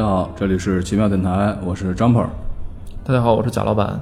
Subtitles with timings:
[0.00, 2.26] 大家好，这里是奇妙电台，我是张鹏。
[3.04, 4.00] 大家好，我是贾老板。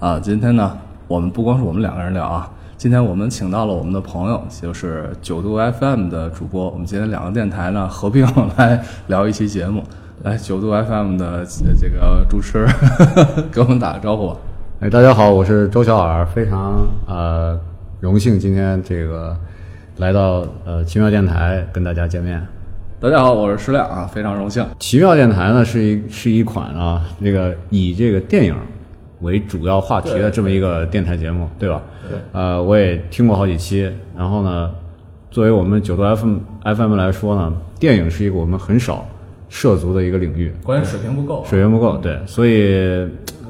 [0.00, 6.68] 啊，今天呢，我们不光是我们两个人聊啊，今天我们请到了我们的朋友，就是九度 FM 的主播。
[6.68, 9.84] 我们今天两个电台呢合并来聊一期节目。
[10.24, 11.46] 来，九度 FM 的
[11.78, 12.68] 这个主持人
[13.52, 14.36] 给我们打个招呼吧。
[14.80, 17.56] 哎，大家好，我是周小耳，非常呃
[18.00, 19.36] 荣幸今天这个
[19.98, 22.44] 来到呃奇妙电台跟大家见面。
[23.02, 24.64] 大家好，我是石亮啊，非常荣幸。
[24.78, 28.54] 奇妙电台呢是一是一款啊这个以这个电影
[29.22, 31.82] 为主要话题的这么一个电台节目，对吧？
[32.08, 32.16] 对。
[32.30, 34.70] 呃，我也听过好几期，然后呢，
[35.32, 39.04] 作为我们九度 FM FM 来说呢，电影是一个我们很少
[39.48, 42.72] 涉足的一个领域，关键水平不够，水平不够，对，所以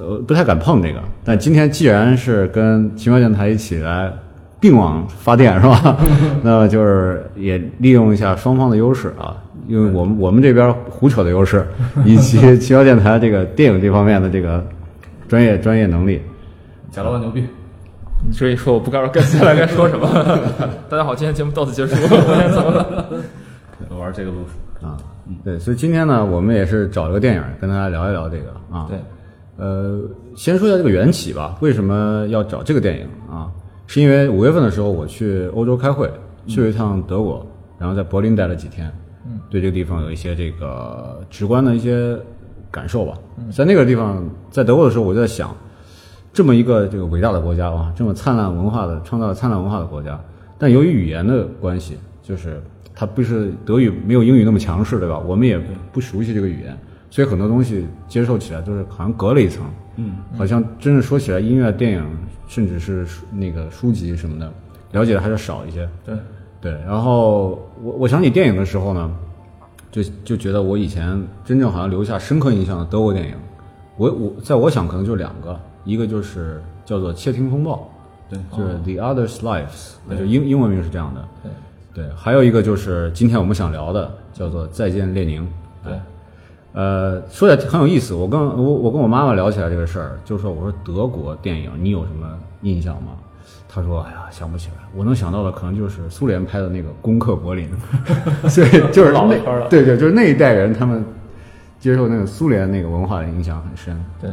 [0.00, 0.98] 呃不太敢碰这个。
[1.22, 4.10] 但今天既然是跟奇妙电台一起来
[4.58, 5.98] 并网发电是吧？
[6.42, 11.66] 那就是也利用一下双方的优势啊，因为我们我们这边胡扯的优势，
[12.04, 14.64] 以及 奇妙电台这个电影这方面的这个
[15.28, 16.20] 专业专业能力。
[16.90, 17.44] 贾老板牛逼！
[18.30, 20.06] 所以说，我不知道该接下来该说什么。
[20.88, 21.96] 大家好，今天节目到此结束。
[23.88, 24.96] 我 玩这个路数啊，
[25.42, 28.86] 对，所以今天呢，我们也是找了个电影跟大家聊一聊这个啊。
[28.88, 28.98] 对，
[29.56, 30.00] 呃，
[30.36, 31.56] 先说一下这个缘起吧。
[31.60, 33.50] 为什么要找这个电影啊？
[33.86, 36.10] 是因为五月份的时候我去欧洲开会，
[36.46, 37.44] 去了一趟德国，
[37.78, 38.90] 然后在柏林待了几天，
[39.26, 42.18] 嗯，对这个地方有一些这个直观的一些
[42.70, 43.16] 感受吧。
[43.50, 45.56] 在那个地方，在德国的时候，我就在想，
[46.32, 50.18] 这么一个这个伟大的国家啊，这么灿烂文化的创造了灿烂文化的国家，
[50.58, 52.62] 但由于语言的关系，就是
[52.94, 55.18] 它不是德语没有英语那么强势，对吧？
[55.18, 55.58] 我们也
[55.92, 56.76] 不熟悉这个语言，
[57.10, 59.64] 所以很多东西接受起来都是好像隔了一层，
[59.96, 62.04] 嗯，好像真正说起来，音乐、电影，
[62.48, 64.52] 甚至是那个书籍什么的，
[64.92, 65.88] 了解的还是少一些。
[66.04, 66.14] 对，
[66.62, 69.10] 对，然后我我想起电影的时候呢，
[69.90, 73.34] 就就觉得我以前真正好像留下深刻印象的德国电影，
[73.96, 77.90] 我我在我想可能就两个，一个就是叫做《窃听风暴》，
[78.30, 81.28] 对，就是 The Others Lives，那就英英文名是这样的。
[81.42, 81.50] 对
[81.94, 85.42] 对，还有一个就是今天我们想聊的，叫做《再见列宁》。
[85.84, 85.92] 对，
[86.74, 88.14] 呃，说起来很有意思。
[88.14, 93.12] 我跟我我跟我妈妈聊起来这个事儿，就说我说德国电影你有什么印象吗？
[93.68, 94.74] 她说：“哎呀，想不起来。
[94.94, 97.68] 我能想到的可能就是苏联拍的那个《攻克柏林》，
[98.50, 101.04] 所以就是那老片儿了对对，就是那一代人他们
[101.78, 104.04] 接受那个苏联那个文化的影响很深。
[104.20, 104.30] 对。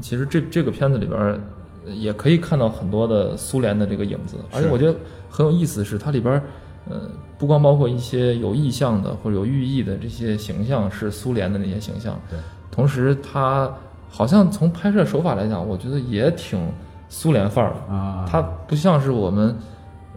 [0.00, 1.38] 其实这这个片子里边
[1.86, 4.96] 也可以看到很多的苏联的这个影子，而且我觉得
[5.30, 6.42] 很有意思的是，它里边儿
[6.90, 7.02] 呃
[7.38, 12.36] 不光包括一些有意向的或者有寓意的这些形象是苏联的那些形象，对，
[12.72, 13.72] 同时它
[14.08, 16.58] 好像从拍摄手法来讲，我觉得也挺
[17.16, 17.94] 苏联范儿的。
[17.94, 19.54] 啊，它不像是我们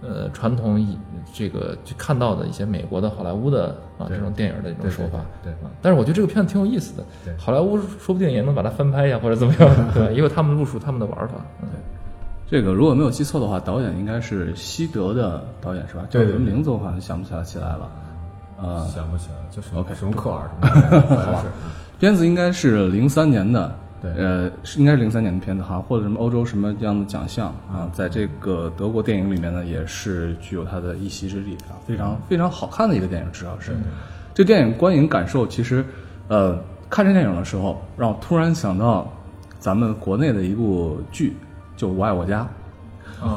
[0.02, 0.98] 呃传统以
[1.34, 5.20] 这个去看到的一些美国的好莱坞的啊这种电影的一种对手法。
[5.44, 7.36] 对但是我觉得这个片子挺有意思的对。
[7.38, 10.12] 好莱坞说不定也能把它翻拍一下，或者怎么样， 对吧？
[10.12, 11.36] 也有他们路数他们的玩法。
[11.62, 11.68] 嗯
[12.50, 16.06] 这个如果没有记错的话，导演应该是西德的导演是吧？
[16.10, 17.90] 对对叫什么名字我好像想不起来起来了。
[18.60, 21.44] 呃，想不起来，就是 OK 什么克尔什么的， 好吧。
[22.00, 23.70] 片子应该是零三年的，
[24.02, 24.12] 对。
[24.14, 33.76] 呃，是应该是零三年的片子，好像获得什么欧洲什么这样的奖项啊，在这个德国电影里面呢，也是具有它的一席之地啊，非常非常好看的一个电影，至少是。
[34.34, 35.84] 这电影观影感受其实，
[36.28, 36.60] 呃，
[36.90, 39.12] 看这电影的时候，让我突然想到
[39.60, 41.36] 咱们国内的一部剧，
[41.76, 42.42] 就《我爱我家》。
[42.42, 42.48] 啊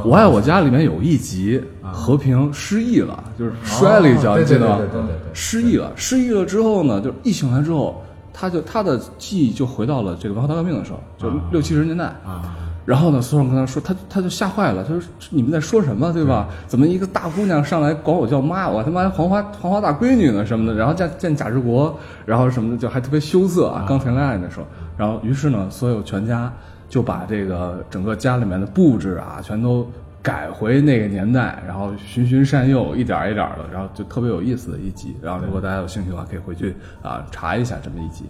[0.05, 4.77] 我爱我家里面有一集，和平失忆了，就是摔了一跤，哦你记得吗？
[4.77, 5.31] 对对对对对对。
[5.33, 8.05] 失忆了，失忆了之后呢，就一醒来之后，
[8.41, 12.07] 他就他的记忆就回到了这个文化大革命的时候，就六七十年代。
[12.25, 12.57] 啊，
[12.87, 16.49] 然后呢，所有人跟他说，他他就吓坏了，他说你们在说什么，对吧？
[16.67, 21.95] 怎么一个大姑娘上来管我叫妈，我他妈还黄花黄花大闺女呢什么的，然后见见贾志国，
[22.25, 24.65] 然后什么的就还特别羞涩啊，刚谈恋爱那时候。
[24.97, 26.51] 然后于是呢，所有全家
[26.89, 29.87] 就把这个整个家里面的布置啊，全都
[30.23, 35.17] 改回那个年代，然后循循善诱，一点儿一点儿的，然后就特别有意思的一集。
[35.23, 38.25] 然后如果大家有兴趣的话，可以回去啊查一下这么一集。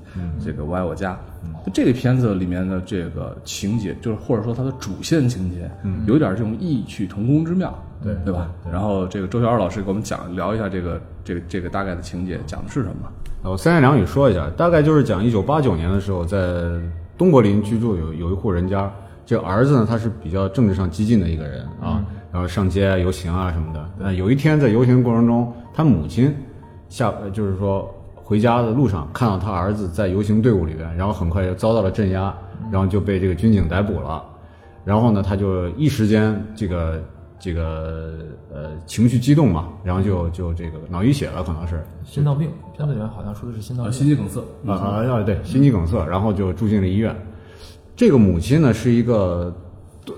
[0.44, 1.18] 这个《我爱我家》
[1.66, 5.70] 就这个片子里面的这个情节，就是或者说它的主线情节，
[6.06, 8.48] 有点这种异曲同工之妙，对对吧？
[8.70, 13.10] 然后这个周小二老师给我们讲聊一下这个这个这个大概的情节，讲的是什么？
[13.42, 16.38] 我三言两语说一下，大概就是讲一九八九年的时候，在
[17.16, 18.92] 东柏林居住有有一户人家，
[19.30, 23.88] 这个儿子呢他是比较政治上激进的一个人啊，然后上街啊游行啊什么的。
[23.96, 26.34] 那有一天在游行过程中，他母亲
[26.88, 32.34] 下呃就是说回家的路上看到他儿子在游行队伍里边，然后很快就遭到了镇压，
[32.72, 34.20] 然后就被这个军警逮捕了。
[34.84, 37.00] 然后呢，他就一时间这个
[37.38, 38.14] 这个
[38.52, 43.92] 呃情绪激动嘛，然后就就这个脑溢血了，可能是心脏病，片子里面好像说的是心脏。
[43.92, 44.40] 心肌梗塞。
[44.66, 47.14] 啊啊啊对，心肌梗塞，然后就住进了医院。
[48.00, 49.54] 这个母亲呢是一个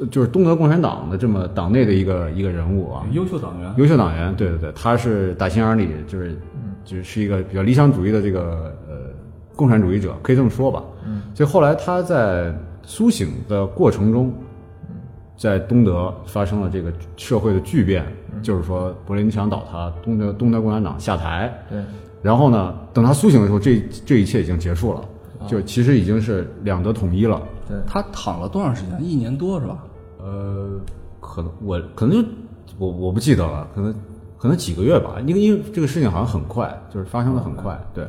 [0.08, 6.38] 就是东德共产党的这么党内的一个一个人物啊，优秀党员，优秀党员，对对对，他是打心眼里就是
[6.84, 8.94] 就是是一个比较理想主义的这个呃
[9.56, 10.80] 共产主义者，可以这么说吧。
[11.04, 14.32] 嗯，所以后来他在苏醒的过程中，
[15.36, 18.06] 在东德发生了这个社会的巨变，
[18.44, 21.80] 就是说柏林墙倒塌，东德东德共产党下台，对，
[22.22, 25.04] 然后呢，等他苏醒的时候，这这一切已经结束了，
[25.48, 27.42] 就其实已经是两德统一了。
[27.72, 29.02] 对，他躺了多长时间？
[29.02, 29.84] 一年多是吧？
[30.18, 30.78] 呃，
[31.20, 32.28] 可能我可能就
[32.78, 33.94] 我我不记得了，可能
[34.38, 38.06] 可能几个月吧，因为因为这个事情好像很快，就是发生的很快，对。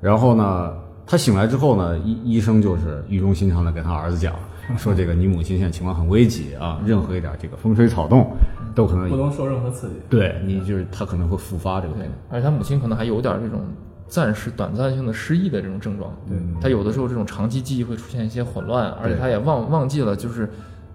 [0.00, 0.74] 然后呢，
[1.06, 4.34] 他醒来之后呢，医医生就是语重心长的给他儿子讲，
[4.78, 8.30] 说这个你母亲现在情况很危急啊，任何一点这个风吹草动
[8.74, 9.94] 都可能不能受任何刺激。
[10.08, 13.60] 对你就是他可能会复发这个病。，而且他母亲可能还有点这种
[14.08, 16.14] 暂时短暂性的失忆的这种症状。
[16.28, 20.48] 对，他有的时候这种长期记忆会出现一些混乱，而且他也忘忘记了就是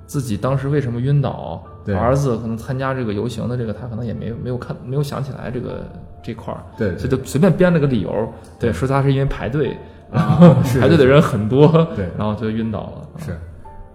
[0.06, 1.64] 自己当时为什么晕倒。
[1.86, 1.96] 对。
[1.96, 5.84] 儿子可能参加这个游行的这个，他可能也没有没有看没有想起来这个
[6.22, 9.76] 这块儿，对所以就随便编了个理由，对，说他是因为排队，
[10.14, 12.08] 啊是排队的人很多，对。
[12.18, 13.08] 然后就晕倒了。
[13.18, 13.38] 是，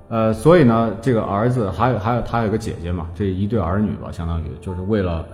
[0.09, 5.25] 呃，所以呢，这个儿子还有还有他有个姐姐嘛，这一对儿女吧，相当于就是为了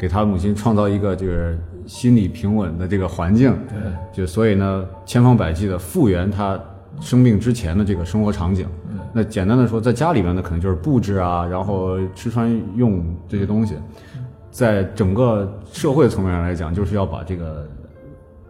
[0.00, 3.76] 给他母亲创造一个就是心理平稳的这个环境，对，
[4.10, 6.58] 就所以呢，千方百计的复原他
[7.02, 8.66] 生病之前的这个生活场景。
[9.12, 13.74] 那简单的说，在家里面呢，可能就是布置啊，然后吃穿用这些东西，
[14.50, 17.68] 在整个社会层面上来讲，就是要把这个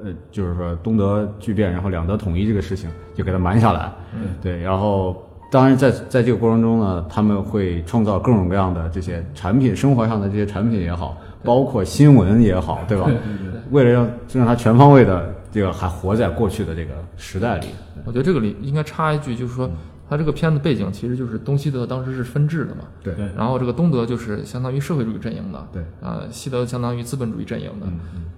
[0.04, 3.90] 呃，就是说东德巨变，然后两德统一这个事情就给它瞒下来。
[4.14, 4.60] 嗯，对。
[4.60, 5.16] 然后，
[5.50, 13.04] 当然在在这个过程中呢，他们会创造各种各样的这些产品，生活上的这些产品也好，包括新闻也好，对吧？
[13.06, 13.60] 对对对。
[13.70, 17.68] 为了让让他全方位的这个还活在过去的这个时代里。
[18.04, 19.70] 我觉得这个里应该插一句，就是说，
[20.08, 27.86] 他这个片子背景其实就是东西德当时是分治的嘛，对对然后这个东德就是相当于社会主义阵营的，对啊、西德相当于资本主义阵营的。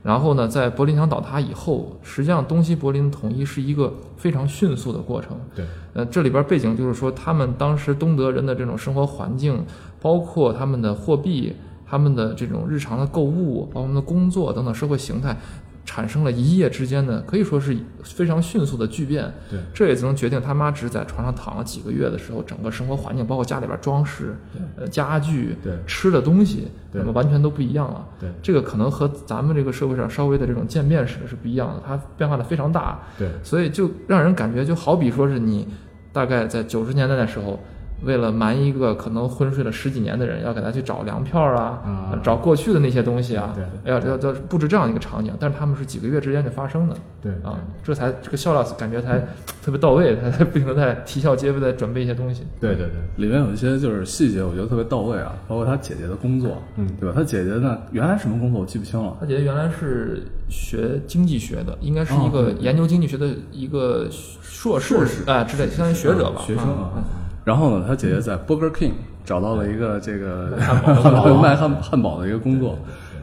[0.02, 5.38] 然后呢，在柏林墙倒塌以后，实际上东西柏林统一是一个非常迅速的过程。
[5.54, 5.64] 对，
[5.94, 9.64] 呃，这里边背景就是说，他们当时东德人的这种生活环境，
[10.00, 11.54] 包括他们的货币、
[11.92, 15.36] 他们的这种日常的购物，包括他们的工作等等社会形态，
[15.84, 19.30] 产生了一夜之间的可以说是非常迅速的巨变。
[19.50, 24.34] 对，这也能决定他妈只在床上躺了几个月的时候，整个生活环境，包括家里边装饰、
[24.74, 28.08] 呃家具、对吃的东西，对那么完全都不一样了。
[28.18, 33.02] 对这个可能和咱们这个社会上稍微的这种渐变史是不一样的，它变化的非常大。
[33.18, 35.68] 对所以就让人感觉就好比说是你
[36.10, 37.60] 大概在九十年代的时候，
[38.04, 46.96] 为了瞒一个可能昏睡了十几年的人，要给他去找粮票啊，啊找过去的那些东西啊，对要要要布置这样一个场景，但是他们是几个月之间就发生的。
[47.22, 49.18] 对啊，这才这个笑料感觉才
[49.62, 52.42] 特别到位， 他才不停的在啼笑皆非的准备一些东西。
[52.60, 57.14] 对对对，里面有一些就是细节，我觉得特别到位啊，包括他姐姐的工作，嗯，对吧？
[57.16, 66.90] 他姐姐呢，原来什么工作我记不清了，他姐姐原来是学经济学的，应该是一哦个研究经济学的一个硕士啊之类，相当于学者吧，学生啊。
[66.96, 67.21] 啊。
[67.44, 68.92] 然后呢，他姐姐在 Burger King
[69.24, 70.56] 找到了一个这个
[71.42, 72.78] 卖汉汉堡的一个工作，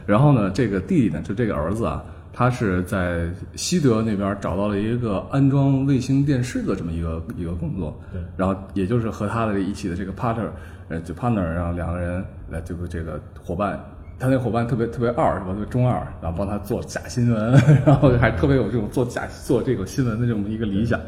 [0.06, 10.48] 然后呢，这个弟弟呢，就这个儿子啊，他是在西德那边找到了一个安装卫星电视的这么一个一个工作，对，然后也就是和他的一起的这个 partner，
[10.88, 13.78] 呃，就 partner，然后两个人来这个这个伙伴。
[14.18, 15.52] 他那伙伴特别特别二是吧？
[15.52, 17.52] 特别中二，然后帮他做假新闻，
[17.86, 21.00] 然后还特别有这种做假做这个新闻的这么一个理想。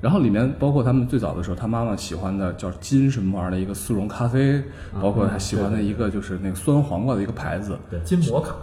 [0.00, 4.62] 然后里面包括他们最早的时候，他妈妈喜欢的叫金什么玩意儿的一个速溶咖啡，
[5.00, 8.54] 包括他喜欢的一个就是那个酸黄瓜的一个牌子对金摩卡。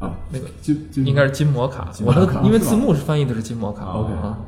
[0.00, 3.84] 啊，那个金金应该是金摩卡，我的因为字幕是翻译的是金摩卡。
[3.84, 4.38] OK 啊，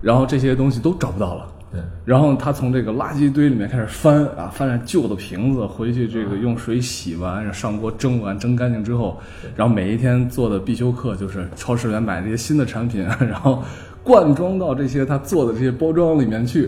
[0.00, 1.46] 然后这些东西都找不到了。
[1.72, 9.18] 对，然后他从这个垃圾堆里面开始翻啊，翻着旧的瓶子，回去这个用水洗完，上锅蒸完，蒸干净之后，
[9.56, 13.62] 然后每一天做的必修课就是超市里面买这些新的产品， 然后
[14.10, 16.66] 灌装到这些他做的这些包装里面去。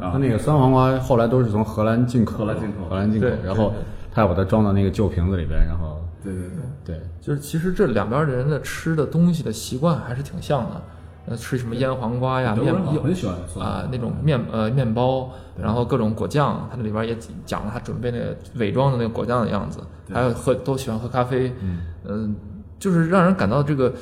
[0.00, 3.72] 啊他那个酸黄瓜后来都是从荷兰进口，荷兰进口荷兰进口对，然后
[4.12, 6.96] 他要把它装到那个旧瓶子里边，然后对对对。
[6.96, 10.82] 对就是其实这两边的人的吃的东西的习惯还是挺像的，
[11.26, 15.30] 呃，吃什么腌黄瓜呀、面德国人好像很喜欢酸啊那种面呃面包，
[15.60, 17.14] 然后各种果酱，它那里边也
[17.44, 19.80] 讲了他准备那个伪装的那个果酱的样子，
[20.12, 21.52] 还有喝都喜欢喝咖啡，
[22.06, 22.34] 嗯、
[22.78, 23.92] 就是让人感到这个。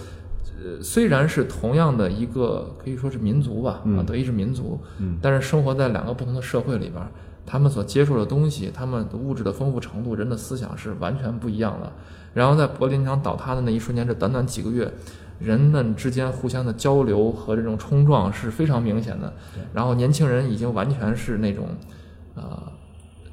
[0.67, 7.09] 呃，虽然是同样的一个可以说是民族吧，啊，德意志民族，嗯但是生活在两个不同的社会里边儿，
[7.45, 11.93] 他们所接触的东西，他们的物质的丰富程度，人的思想是完全不一样的。
[12.35, 14.93] 然后在柏林墙倒塌的那一瞬间，这短短几个月，
[15.39, 19.33] 人们之间互相的交流和这种冲撞是非常明显的。
[19.73, 21.69] 然后年轻人已经完全是那种，
[22.35, 22.73] 呃，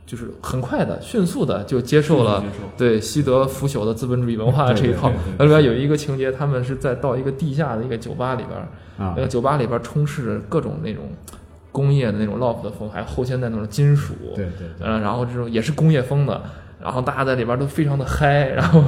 [0.05, 2.43] 就是很快的、迅速的就接受了
[2.77, 5.12] 对西德腐朽的资本主义文化这一套。
[5.38, 8.67] 那里边有一个情节，他们是在到一个地下的一个酒吧里边
[9.15, 11.03] 那个酒吧里边儿充斥着各种那种
[11.72, 14.88] 工业的那种 loft 的风，还有后现代那种金属，对对对。
[14.88, 16.39] 呃，然后这种也是工业风的，
[16.83, 18.83] 然后大家在里边都非常的嗨，然后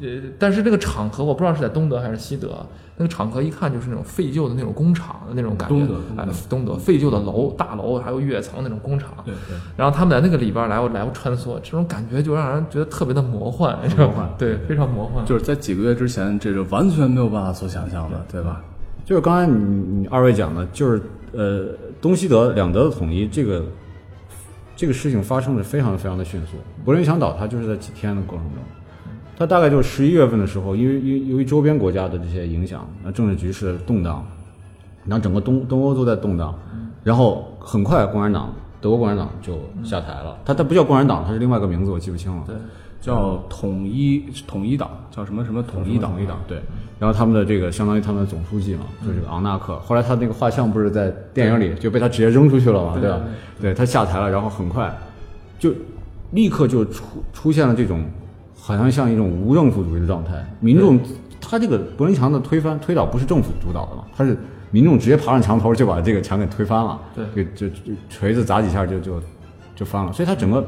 [0.00, 14.28] 呃，但是这个场合我不知道是在东德还是西德，那个场合一看就是那种废旧的那种工厂的那种感觉，东德东德哎，东德废旧的楼、大楼，还有跃层那种工厂，对对，然后他们在那个里边来回来回穿梭，这种感觉就让人觉得特别的魔幻，魔幻？
[14.36, 15.38] 对，非常魔幻，就。
[15.38, 18.62] 是在几个月之前，这是完全没有办法所想象的，对吧？
[19.04, 21.00] 就是刚才你你二位讲的，就是
[21.32, 21.66] 呃
[22.00, 23.62] 东西德两德的统一，这个
[24.76, 26.52] 这个事情发生的非常非常的迅速。
[26.84, 28.62] 柏林墙倒塌就是在几天的过程中，
[29.36, 34.24] 它大概就是十一月份的时候，因为因由于周边国家的这些影响，那政治局势的动荡，
[35.06, 36.54] 然后整个东东欧都在动荡，
[37.02, 40.38] 然后很快共产党德国共产党就下台了。
[40.44, 42.44] 它它不叫共产党，它是另外一个名字，我记不清了。
[43.06, 46.10] 叫统一统一党，叫什么什么统一党？
[46.10, 46.58] 统一党对。
[46.98, 49.78] 然后他们的这个相当于他们的总书记嘛，就是这个昂纳克。
[49.78, 53.20] 后来他那个画像不是在电影里就被他直接扔出去了嘛，对吧？
[53.60, 54.92] 对他下台了，然后很快
[55.56, 55.72] 就
[56.32, 58.04] 立刻就出出现了这种
[58.58, 60.44] 好像像一种无政府主义的状态。
[60.58, 60.98] 民众
[61.40, 64.36] 他这个柏林墙的推翻推倒不是政府主导的嘛，他是
[64.72, 69.22] 民众直接爬上墙头就把这个墙给推翻了，对给就就锤子砸几下就就
[69.76, 70.12] 就翻了。
[70.12, 70.66] 所以他整个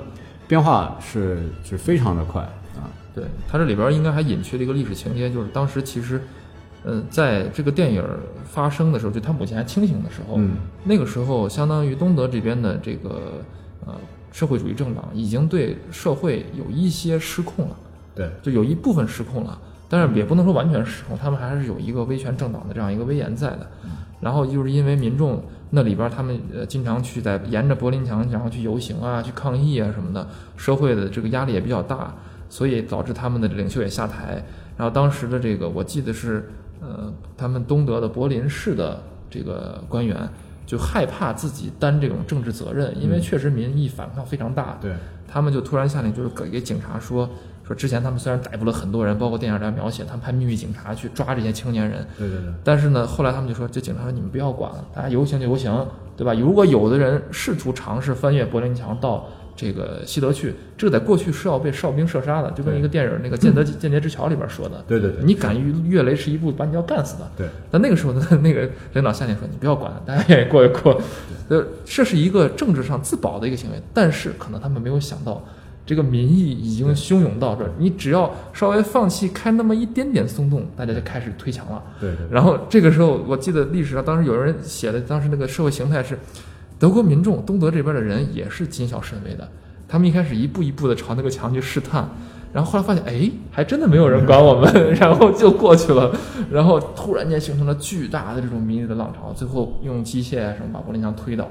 [0.49, 2.43] 变化是是非常的快
[2.75, 2.90] 啊。
[3.14, 6.21] 对，它这里边应该还隐去了一个历史情节，就是当时其实，
[6.83, 8.02] 呃，在这个电影
[8.45, 10.52] 发生的时候，就他母亲还清醒的时候，嗯
[10.85, 13.43] 那个时候相当于东德这边的这个
[13.87, 13.95] 呃
[14.33, 17.76] 社会主义政党已经对社会有一些失控了，
[18.14, 23.69] 对，就有一部分失控了，但是也不能说完全失控，他们还是有一个威权政党的这样一个威严在的。
[24.21, 32.14] 然后就是因为民众那里边他们呃经常去在沿着柏林墙然后去游行啊、去抗议啊什么的，社会的这个压力也比较大，
[32.48, 34.42] 所以导致他们的领袖也下台。
[34.76, 40.16] 然后当时的这个我记得是呃他们东德的柏林市的这个官员
[40.64, 44.78] 就害怕自己担这种政治责任，因为确实民意反抗非常大。
[44.80, 44.92] 对，
[45.26, 47.28] 他们就突然下令，就是给给警察说
[47.68, 52.52] 说，之前他们虽然逮捕了很多人，包括电影里描写，他们派秘密警察去抓这些青年人，对对对。
[52.64, 56.32] 但是呢，后来他们就说，这警察说你们不要管了，大家游行就游行，对吧？
[56.32, 67.28] 如果有的人试图尝试翻越柏林墙到这个西德去，这个在过去是要被哨兵射杀的，就跟一个电影那个《间谍间谍之桥》里边说的，对对对你敢于越雷池一步，把你要干死的。
[67.37, 71.00] 对，但那个时候呢，那个领导下令说：“你不要管，大家愿意过就过。”
[71.50, 75.42] 呃，这是一个政治上自保的一个行为，但是可能他们没有想到，
[75.88, 81.83] 这个民意已经汹涌到这儿，你只要稍微放弃开那么一点点松动，大家就开始推墙了。
[81.99, 82.26] 对对。
[82.30, 86.18] 然后这个时候，我记得历史上当时有人写的，当时那个社会形态是，
[86.78, 89.49] 德国民众东德这边的人也是谨小慎微的，
[89.88, 92.07] 他们一开始一步一步的朝那个墙去试探，
[92.52, 96.11] 然后后来发现，哎，还真的没有人管我们， 然后就过去了，
[96.50, 101.47] 然后突然间形成了巨大的这种民意的浪潮，最后用机械啊什么把柏林墙推倒，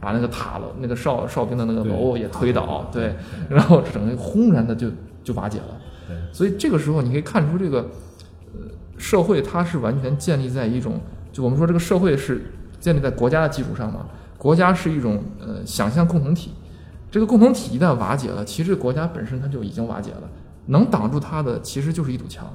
[0.00, 3.14] 把那个塔楼、那个哨哨兵的那个楼也推倒，对，
[3.48, 4.88] 然后整个轰然的就
[5.22, 5.76] 就瓦解了。
[6.08, 6.16] 对。
[6.32, 7.88] 所以这个时候你可以看出，这个
[8.52, 8.60] 呃
[8.98, 11.00] 社会它是完全建立在一种，
[11.32, 12.42] 就我们说这个社会是
[12.80, 16.50] 建立在国家的基础上嘛，国家是一种呃想象共同体，
[17.10, 20.22] 这个共同体一旦瓦解了，其实国家本身它就已经瓦解了，
[20.70, 22.46] 能挡住它的其实就是一堵墙。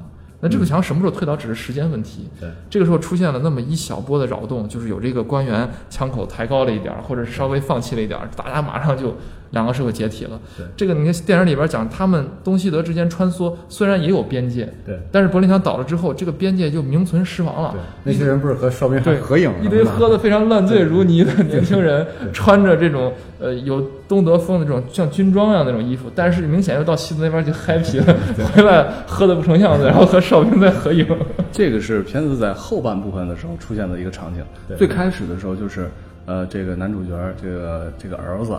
[0.41, 2.29] 那这堵墙什么时候推倒，只是时间问题。
[2.39, 9.15] 对这个时候出现了那么一小波的扰动，就是有这个官员枪口抬高了一点儿，或者是稍微放弃了一点儿，大家马上就
[9.51, 10.39] 两个社会解体了。
[10.57, 28.15] 对这个你看电影里边讲，他们东西德之间穿梭，虽然也有边界，对但是柏林墙倒了之后，这个边界就名存实亡了对。，那些人不是和哨兵还对，合影一堆喝的非常烂醉如泥的年轻人，穿着这种呃有东德风的这种像军装一样的那种衣服，但是明显又到西德那边去 happy 了，
[28.53, 31.05] 回来喝的不成样子，然后和哨兵在合影。
[31.51, 34.43] 这个是片子在后半部分的时候出现的一个场景。
[34.67, 35.89] 对最开始的时候就是，
[36.25, 37.11] 呃，这个男主角
[37.41, 38.53] 这个这个儿子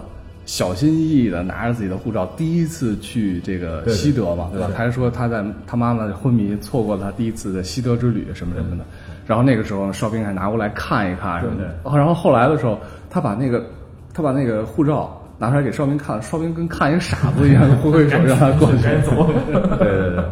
[0.47, 4.71] 小心翼翼的拿着自己的护照，第一次去这个西德嘛，对吧？
[4.75, 8.85] 他还说他在他妈妈昏迷，错过了他第一次的西德之旅什么什么的。
[9.27, 11.77] 然后那个时候哨兵还拿过来看一看什么的。
[11.83, 12.79] 哦然后后来的时候，
[13.11, 13.67] 他把那个
[14.15, 18.83] 他把那个护照拿出来给哨兵看，哨兵跟看一个傻子一样，挥挥手让他过去。
[19.79, 20.25] 对对对，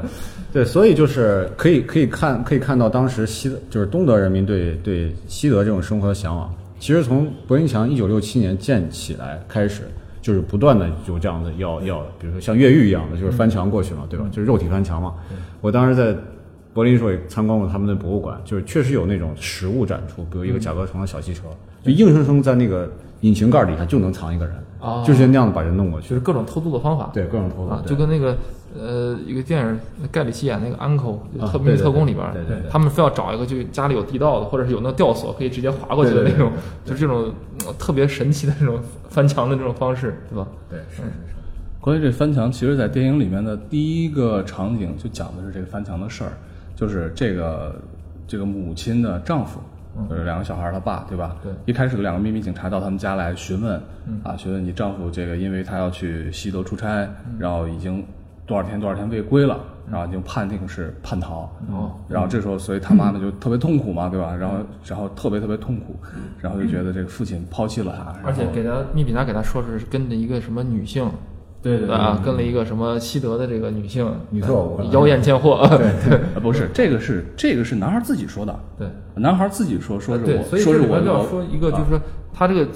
[0.52, 9.82] 对，所以就是可以可以看可以看到当时西就是东德人民对对西德这种生活的向往，其实从柏林墙一九六七年建起来开始，
[10.24, 14.24] 就是不断的有这样的要要，比如说像越狱一样的，就是翻墙过去嘛，对吧？
[14.32, 15.12] 就是肉体翻墙嘛。
[15.60, 16.16] 我当时在
[16.72, 21.42] 柏林的时候也参观过他们的博物馆，就是确实有那种实物展出，比如一个甲壳虫的小汽车，
[21.82, 22.90] 就硬生生在那个
[23.20, 26.14] 引擎盖底下就能藏一个人，哦就是那样的把人弄过去就。
[26.14, 27.10] 是各种偷渡的方法。
[27.12, 28.34] 对，各种偷啊，就跟那个
[28.74, 31.18] 呃一个电影盖里奇演那个 Uncle
[31.50, 32.26] 特秘密特工里边
[32.68, 36.50] 他们非要找一个就家里有地道的，或者是有那个吊索可以直接滑过去的那种，
[36.84, 37.32] 就是这种
[37.66, 38.78] 呃特别神奇的这种
[39.08, 40.46] 翻墙的这种方式，对吧？
[40.68, 41.34] 对是是是。
[41.80, 46.32] 关于这翻墙，其实，在电影里面的第一个场景就讲的是这个翻墙的事儿，
[46.74, 47.78] 就是这个
[48.26, 49.60] 这个母亲的丈夫，
[50.08, 51.36] 就是两个小孩儿他爸，对吧？
[51.42, 51.52] 对。
[51.66, 53.78] 一开始有两个秘密警察到他们家来询问，
[54.22, 57.06] 啊，询问你丈夫这个，因为他要去西德出差，
[57.38, 58.02] 然后已经
[58.46, 59.58] 多少天多少天未归了，
[59.90, 61.50] 然后已经判定是叛逃。
[61.70, 61.92] 哦。
[62.08, 64.34] 然后这时候，所以他妈妈就特别痛苦嘛，对吧？
[64.34, 65.96] 然后，然后特别特别痛苦，
[66.40, 71.10] 然后就觉得这个父亲抛弃了他，而且给他秘密警察给他说是跟着一个什么女性，
[71.62, 78.86] 对对对啊，跟了一个什么西德的这个女性，女特务呃妖艳贱货，对啊， 不是，这个是这个是男孩自己说的，对。
[79.14, 82.00] 男孩自己说说是，我，所以说是我这里边就要说一个，就是说
[82.32, 82.68] 他这个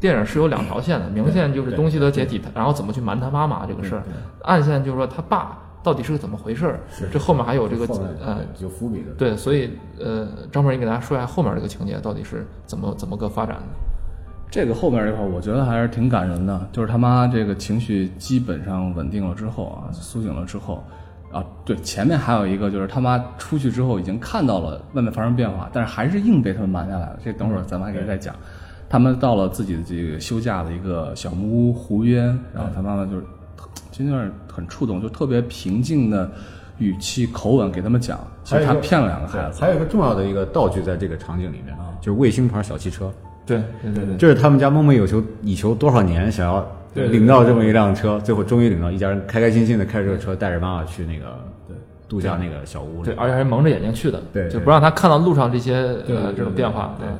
[0.00, 4.02] 电影是有两条线的，明线就是东西德解体，然后怎么去瞒他妈妈这个事儿，
[4.42, 6.80] 暗线就是说他爸到底是个怎么回事儿，
[7.12, 7.86] 这后面还有这个
[8.24, 8.38] 呃。
[8.58, 9.12] 有伏笔的。
[9.18, 13.62] 对，所以呃，张博，你给大家说一下后面这个情节到底是怎么怎么个发展的？
[14.50, 16.68] 这个后面这块，我觉得还是挺感人的。
[16.72, 20.82] 就是他妈这个情绪基本上稳定了之后啊，苏醒了之后，
[21.30, 27.18] 啊，对，前面还有一个就是他妈出去之后已经看到了外面发生变化，但是还是硬被他们瞒下来了。
[27.24, 28.34] 这等会儿咱们还可以再讲。
[28.90, 33.24] 他们到了自己的这个休假的一个小木屋湖边，然后他妈妈就是
[34.02, 36.28] 有点很触动，就特别平静的
[36.78, 39.60] 语气口吻给他们讲，其实他骗了两个孩子。
[39.60, 43.12] 还有一个重要的一个道具在这个场景里面啊，就是卫星牌小汽车，
[43.46, 51.38] 对对对对，这是他们家梦寐有求以求多少年，想要领到这么一辆车，最后终于领到，一家人开开心心的开着这个车，带着妈妈去那个
[52.08, 53.04] 度假那个小屋里。
[53.04, 55.74] 对，而且还是蒙着眼睛去的，就不让他看到路上这些
[56.08, 57.14] 呃这种变化，对对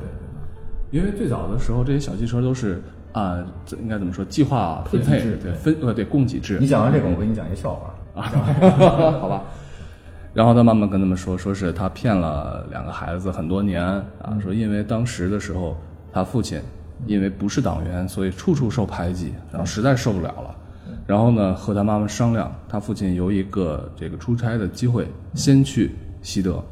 [0.91, 2.81] 因为最早的时候，这些小汽车都是
[3.13, 4.23] 啊、这应该怎么说？
[4.25, 6.57] 计划分配，对分呃对供给制。
[6.59, 7.93] 你讲完这个，我给你讲一个笑话。
[8.13, 8.23] 啊，
[9.19, 9.43] 好吧。
[10.33, 15.75] 然后他妈妈跟他们说，说是他骗了两个孩子很多年啊，说因为当时的时候，
[16.13, 16.61] 他父亲
[17.05, 20.55] 因为不是党员，所以处处受排挤，然后实在受不了了。
[21.05, 26.63] 然后呢，和他妈妈商量，他父亲有一个这个出差的机会，先去西德。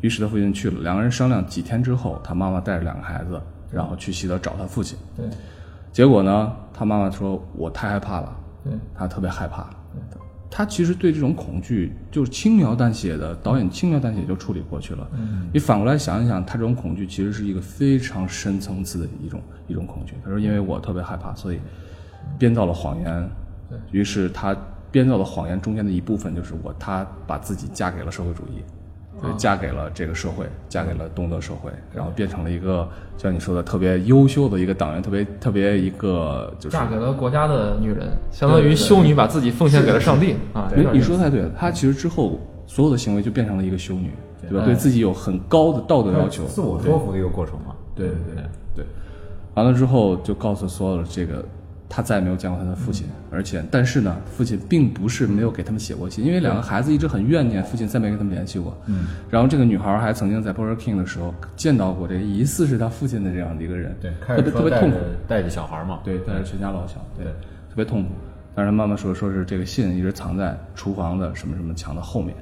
[0.00, 3.38] 于是他父亲去了，两个人商量几天之后，他妈妈带着两个孩子，
[3.74, 4.96] 然后去西德找他父亲。
[5.16, 5.26] 对
[5.92, 9.68] 结果呢，他妈妈说：“我太害怕了。”对他特别害怕。
[10.50, 15.08] 他其实对这种恐惧就是轻描淡写的，导演轻描淡写就处理过去了。
[15.52, 20.14] 你反过来想一想，他这种恐惧其实是一个非常深层次的一种一种恐惧。
[20.22, 21.60] 他说：“因为我特别害怕，所以
[22.38, 23.28] 编造了谎言。”
[23.90, 24.56] 于是他
[24.92, 28.62] 编造的谎言中间的一部分就是我，他把自己嫁给了社会主义。
[29.20, 40.70] 对，嫁给了这个社会，嫁给了东德社会，然后变成了一个像你说的特别优秀的一个党员，特别特别一个就是嫁给了国家的女人，相当于修女把自己奉献给了上帝啊！
[40.76, 44.10] 你你说得太对了，她其实之后所有的行为就变成了一个修女，
[44.42, 44.64] 对吧？
[44.64, 47.74] 对对自己有很高的道德要求，自我说服的一个过程嘛。
[47.94, 48.84] 对对对对。
[49.54, 51.44] 完了之后就告诉所有的这个，
[51.88, 58.76] 他再也没有见过他的父亲，而且但是呢，父亲并不是没有给他们写过信，因为两个孩子一直很怨念父亲再没跟他们联系过。
[58.86, 59.06] 嗯。
[59.30, 64.96] 然后这个女孩还曾经在 Burger King 的时候见到过这个疑似是他父亲的这样的一个人，对，开特别特别痛苦。
[65.28, 66.00] 带着小孩嘛。
[66.04, 68.10] 对，带着全家老小，对，特别痛苦。
[68.56, 72.34] 但是他妈妈说，说是这个信一直藏在厨房的什么什么墙的后面。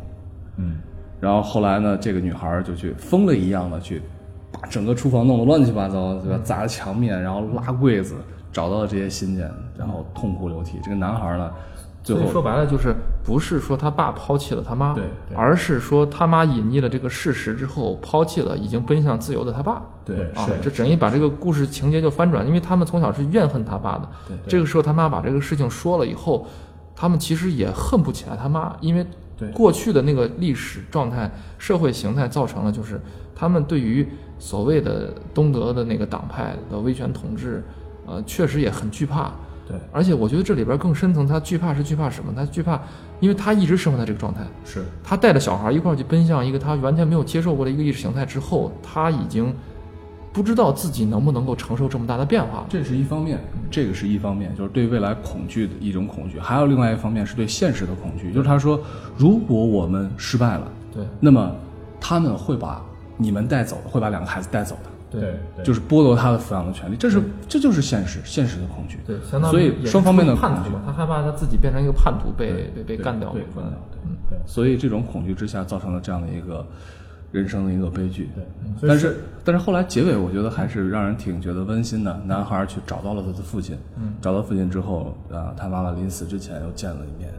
[0.56, 0.80] 嗯，
[1.20, 4.02] 然后后来呢，这个女孩儿就去疯了一样的去
[4.52, 6.38] 把整个厨房弄得乱七八糟，对吧？
[6.44, 8.16] 砸墙面，然后拉柜子，
[8.52, 10.78] 找到了这些信件，然后痛哭流涕。
[10.82, 11.50] 这个男孩儿呢，
[12.02, 19.82] 最后说白了就是不是说他爸抛弃了他妈，对对而是说他妈隐匿了这个事实之后，抛弃了已经奔向自由的他爸。
[20.04, 24.08] 对啊是，这整一把这个故事情节就翻转，因为他们从小是怨恨他爸的。
[24.28, 26.46] 对这个时候他妈把这个事情说了以后，
[26.94, 29.06] 他们其实也恨不起来他妈，因为
[29.38, 33.00] 对过去的那个历史状态、社会形态造成了，就是
[33.34, 34.06] 他们对于
[34.38, 37.64] 所谓的东德的那个党派的威权统治，
[38.06, 39.32] 呃，确实也很惧怕。
[39.68, 42.32] 对，而且我觉得这里边更深层，他惧怕是惧怕什么？
[42.34, 42.80] 他惧怕，
[43.20, 44.40] 因为他一直生活在这个状态。
[44.64, 49.54] 是他带着小孩一块儿去奔向一个他完全没有接受过的一个意识形态之后，他已经
[50.32, 52.66] 不知道自己能不能够承受这么大的变化了。
[52.68, 53.38] 这是一方面，
[53.70, 58.80] 这个是一方面，就是对未来恐惧的一种恐惧；还有另外一方面是对现实的恐惧，就是他说，
[59.16, 61.54] 如果我们失败了，对那么
[62.00, 62.84] 他们会把
[63.16, 64.90] 你们带走，会把两个孩子带走的。
[65.20, 68.98] 对，就是剥夺他的抚养的权利，这是这就是现实，现实的恐惧。
[69.06, 76.66] 对，相当于所以双方面的叛恐惧徒嘛，他害怕他自己变成一个叛徒，被被被干掉对，干掉，嗯对，所以这种恐惧之下造成了这样的一个
[77.30, 78.30] 人生的一个悲剧。
[78.34, 82.20] 对，但是但是后来结尾，我觉得还是让人挺觉得温馨的。
[82.26, 87.32] 男孩去找到了他的父亲，嗯，找到父亲之后，啊，他妈妈临死之前又见了一面。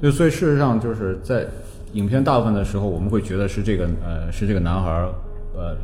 [0.00, 1.46] 就所以事实上就是在
[1.92, 5.08] 影片大部分的时候，我们会觉得是这个呃是这个男孩儿
[5.54, 5.76] 呃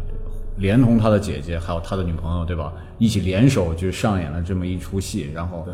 [0.58, 5.66] 连同他的姐姐还有他的女朋友对吧，一起联手就上演了这么一出戏，然后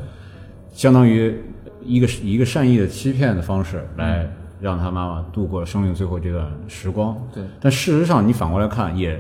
[0.72, 1.34] 相当于
[1.82, 4.28] 一个一个善意的欺骗的方式来
[4.60, 7.16] 让他妈妈度过了生命最后这段时光。
[7.32, 9.18] 对，但事实上你反过来看也。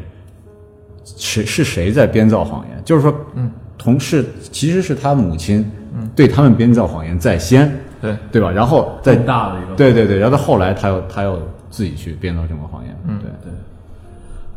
[1.04, 2.82] 谁是谁在编造谎言？
[2.82, 8.50] 就是说，嗯，同事其实是他母亲，嗯，对他们编造谎言在先，对对吧？
[8.50, 13.52] 然后再大的一个对对对，然后到后来他又他又自己去编造这个谎言，嗯，对对。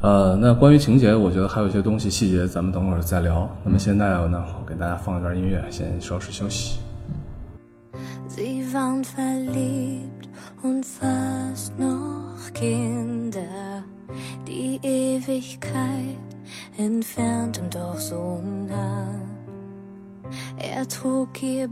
[0.01, 3.49] 呃那关于情节我觉得还有一些东西细节咱们等会儿再聊。
[3.63, 6.79] 那么现在呢我给大家放一段音乐先稍事休息。
[8.29, 8.63] Ze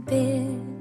[0.06, 0.76] vil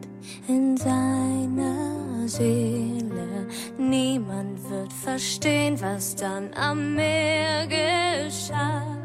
[2.27, 3.47] Seele.
[3.77, 8.97] Niemand wird verstehen, was dann am Meer geschah.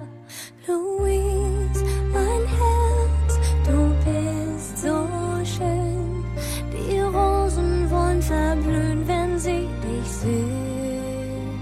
[0.67, 5.07] Louise, mein Herz, du bist so
[5.45, 6.25] schön.
[6.73, 11.61] Die Rosen wollen verblühen, wenn sie dich sehen.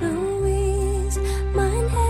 [0.00, 1.20] Louise,
[1.54, 2.09] mein Herz,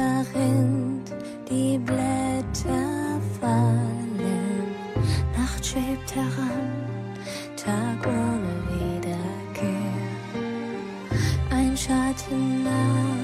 [0.00, 1.12] verrinnt,
[1.48, 4.74] die Blätter fallen,
[5.36, 6.70] Nacht schwebt heran,
[7.56, 9.98] Tag ohne Wiederkehr.
[11.50, 13.16] Ein Schatten nah,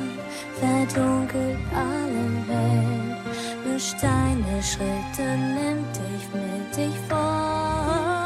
[0.61, 3.21] verdunkelt alle Welt,
[3.67, 8.26] mischt deine Schritte, nimmt dich mit dich vor.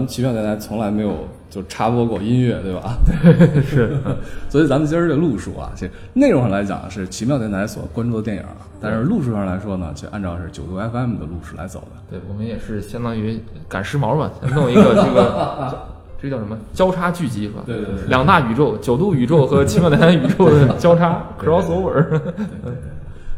[0.00, 2.96] 咱们奇妙电台从来没有就插播过音乐，对吧？
[3.62, 3.98] 是，
[4.48, 8.42] 所以咱们今儿这路数啊，其实内容上来讲是奇妙电台所关注的电影，
[8.80, 12.00] 但是路数上来说呢，就按照是九度 FM 的路数来走的。
[12.08, 15.78] 对我们也是相当于赶时髦吧， 弄一个这个
[16.18, 17.62] 这叫什么交叉聚集是吧？
[17.66, 22.18] 对对对两大宇宙，九度宇宙和奇妙电台宇宙的交叉 crossover。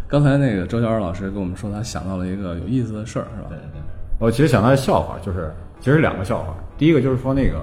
[0.07, 3.49] 刚才那个周小二老师跟我们说，他想到了一个有意思的事儿，是吧？
[3.49, 3.83] 对对
[4.21, 5.51] 我其实想到的笑话，就是
[5.83, 6.55] 其实两个笑话。
[6.79, 7.61] 第一个就是说那个，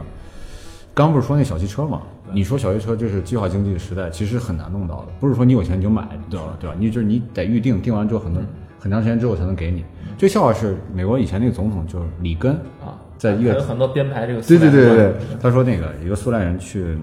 [0.93, 2.01] 刚不是说那小汽车嘛？
[2.31, 6.55] 你说小汽车就是计划经济的时代，其实很难弄到的，不是说你有钱你就买，对吧？
[6.59, 6.75] 对吧？
[6.77, 8.43] 你就是你得预定，定完之后很多
[8.77, 9.83] 很长时间之后才能给你。
[10.17, 12.53] 这笑话是美国以前那个总统就是里根
[12.85, 14.41] 啊，在一个有很多编排这个。
[14.41, 16.97] 对对对对对，他说那个一个苏联人去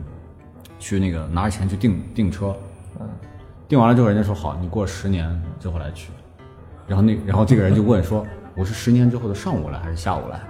[0.78, 2.54] 去那个拿着钱去订订车，
[3.00, 3.08] 嗯，
[3.66, 6.10] 订完了之后，人家说好，你过十年之后来取。
[6.86, 8.24] 然后那然后这个人就问说，
[8.54, 10.40] 我是十年之后的上午来还是下午来？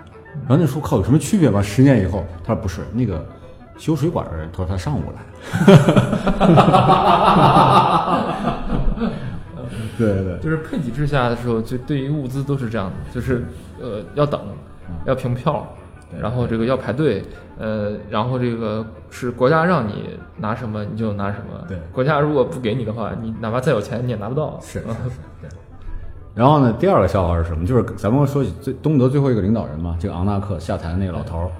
[0.42, 1.60] 然后那说靠有什么区别吗？
[1.62, 3.24] 十年以后，他说不是，那个
[3.76, 5.22] 修水管的人，他说他上午来。
[9.98, 13.44] 对对对，就是配给制下的时候，就对于物资都是这样的，就是
[13.80, 14.40] 呃要等，
[15.06, 15.66] 要凭票，
[16.20, 17.24] 然后这个要排队，
[17.58, 21.78] 呃，然后这个是国家让你拿什么你就拿什么，对。
[21.92, 24.94] 国家如果不给你的话，你哪怕再有钱你也拿不到，是嗯
[26.36, 27.66] 然后呢，第二个笑话是什么？
[27.66, 31.50] 就是咱们说起最东德最后一个领导人嘛，这个昂纳克下台的那个老头儿，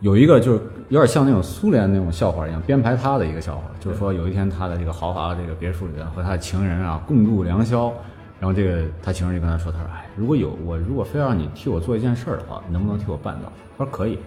[0.00, 7.90] 有一个就是有点像那种苏联那种笑话一样，编排他的一个笑话，就是说有一天他在这个豪华的这个别墅里边和他的情人啊共度良宵，
[8.38, 13.50] 然后这个他情人就跟他说，他说，哎，如果有我如果非让你替我做一件事儿的话，你能不能替我办到？
[13.78, 14.18] 他说可以，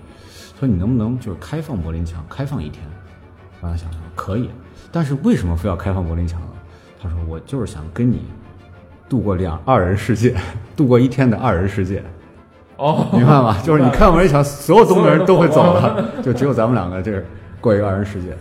[0.59, 2.83] 说你能不能就是开放柏林墙，开放一天？
[3.61, 4.49] 然后他想说可以，
[4.91, 6.47] 但是为什么非要开放柏林墙呢？
[6.99, 8.23] 他说我就是想跟你
[9.07, 10.35] 度过两二人世界，
[10.75, 12.03] 度过一天的二人世界，
[12.77, 13.57] 哦，明白吗？
[13.63, 17.25] 就是你开完一场，所有东北人都会走了， 就只有咱们两个这儿
[17.61, 18.35] 过一个二人世界。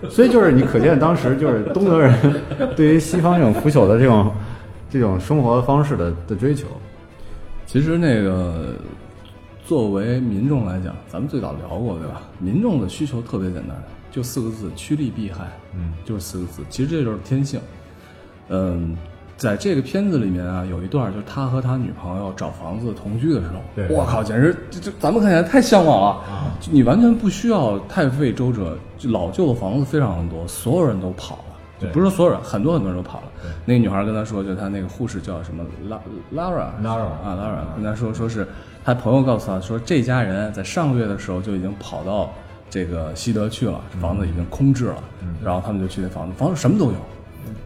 [0.00, 2.14] 对，所以就是你可见当时就是东德人
[2.76, 4.32] 对于西方这种腐朽的这种
[4.90, 6.66] 这种生活方式的的追求。
[7.66, 8.68] 其实那个
[9.64, 12.22] 作为民众来讲，咱们最早聊过，对吧？
[12.38, 13.76] 民众的需求特别简单，
[14.10, 15.44] 就四个字：趋利避害。
[15.74, 16.62] 嗯，就是四个字。
[16.70, 17.60] 其实这就是天性。
[18.48, 18.96] 嗯，
[19.38, 23.88] 在这个片子里面啊，有一段就是他和他女朋友找房子同居的时候，对。
[23.88, 26.08] 我靠，简直这这咱们看起来太向往了。
[26.30, 26.50] 啊！
[26.60, 31.44] 就你完全不需要太费周折，就老旧的房子非常多，所有人都跑了。
[31.78, 31.92] 就对。
[31.92, 33.26] 不是说所有人，很多很多人都跑了。
[33.64, 35.96] 那个女孩跟他说，就他那个护士叫什么拉
[36.34, 38.44] Lara Lara 啊 Lara 跟他说，说是
[38.84, 42.32] 他朋友告诉他说，这家人在上个月的时候就已经跑到
[42.68, 44.96] 这个西德去了，房子已经空置了，
[45.44, 46.96] 然后他们就去那房子，房子什么都有，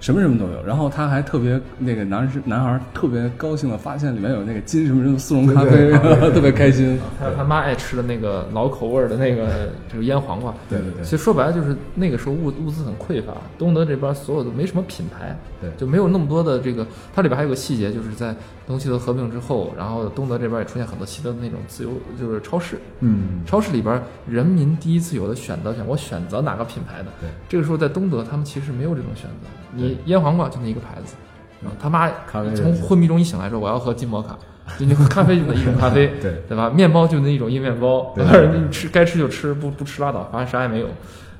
[0.01, 0.65] 什么什么都有。
[0.65, 5.91] 然后他还特别那个男是男孩特别高兴的发现里面有那个金什么什么速溶咖啡，
[6.33, 6.99] 特别开心。
[7.19, 10.55] 还有他妈爱吃的那个老口味儿的那个 就是腌黄瓜。
[10.69, 16.87] 对对对其实说白了就是那个时候物物资很匮乏，东德这边所有的没什么品牌，对就没有那么多的这个。
[17.15, 18.35] 它里边还有个细节，就是在
[18.67, 22.79] 东西德合并之后，然后东德这边也出现很多西德的那种自由就是超市。
[23.01, 27.07] 嗯，超市里边，人民第一次有了选择权，我选择哪个品牌的。
[27.21, 29.49] 对，这个时候在东德，他们其实没有这种选择。
[29.73, 31.15] 你腌黄瓜就那一个牌子，
[31.61, 32.11] 然后他妈
[32.55, 34.39] 从昏迷中一醒来说，我要喝金摩卡。
[34.79, 36.71] 就你喝 咖啡就那一种咖啡，对对吧？
[36.71, 38.55] 面包就那一种硬面包， 对对吧？
[38.55, 40.87] 你吃该吃就吃，不不吃拉倒，反正啥也没有。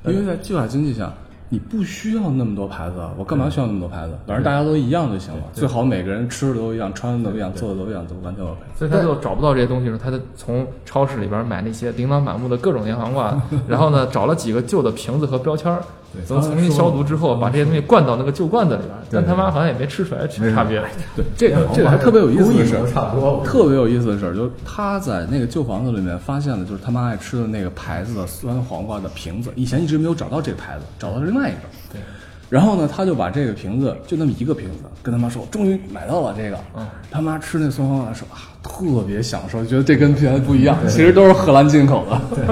[0.05, 1.13] 因为在计划经济下，
[1.53, 4.15] 你不需要那么多牌子，啊，我干嘛需要那么多牌子？
[4.27, 5.43] 反正大家都一样就行了。
[5.53, 8.59] 最好每个人吃的都一样，穿的都一样，做的都一样，都完全 OK。
[8.75, 13.39] 所以他就找不到这些东西的时候，他就从超市里边买那些琳琅满目的各种腌黄瓜，
[13.69, 15.83] 然后呢，找了几个旧的瓶子和标签儿，
[16.29, 18.93] 等重新消毒之后，把这些东西灌到那个旧罐子里边。
[19.11, 20.83] 但他妈好像也没吃出来差别。
[21.17, 31.59] 对，这个这个还特别有意思的事差不多特别有意思的事儿，就是他在那个旧房子里面发现了，就是他妈爱吃的那个牌子的酸黄瓜的瓶子，以前一直没有找到这个牌子，找到了另外一个。
[31.93, 32.01] 对。
[32.49, 36.59] 然后呢，他就把这个瓶子，就那么一个瓶子，跟他妈说，终于买到了这个。
[36.77, 36.87] 嗯。
[37.11, 42.21] 他妈吃那酸黄瓜的时候啊，特别享受，觉得这跟别的不一样，其实都是荷兰进口的。
[42.37, 42.45] 对，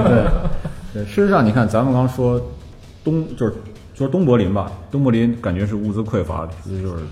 [0.93, 2.41] 对，事实上，你看，咱们刚说
[3.03, 3.53] 东就是
[3.93, 7.03] 就是东柏林吧，东柏林感觉是物资匮乏，就是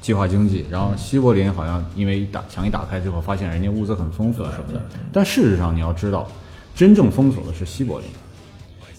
[0.00, 6.26] 计划经济，然后西柏林好像因为一打墙一打开之后，发现人家物资很丰富什么的，但事实上你要知道，
[6.74, 8.08] 真正封锁的是西柏林，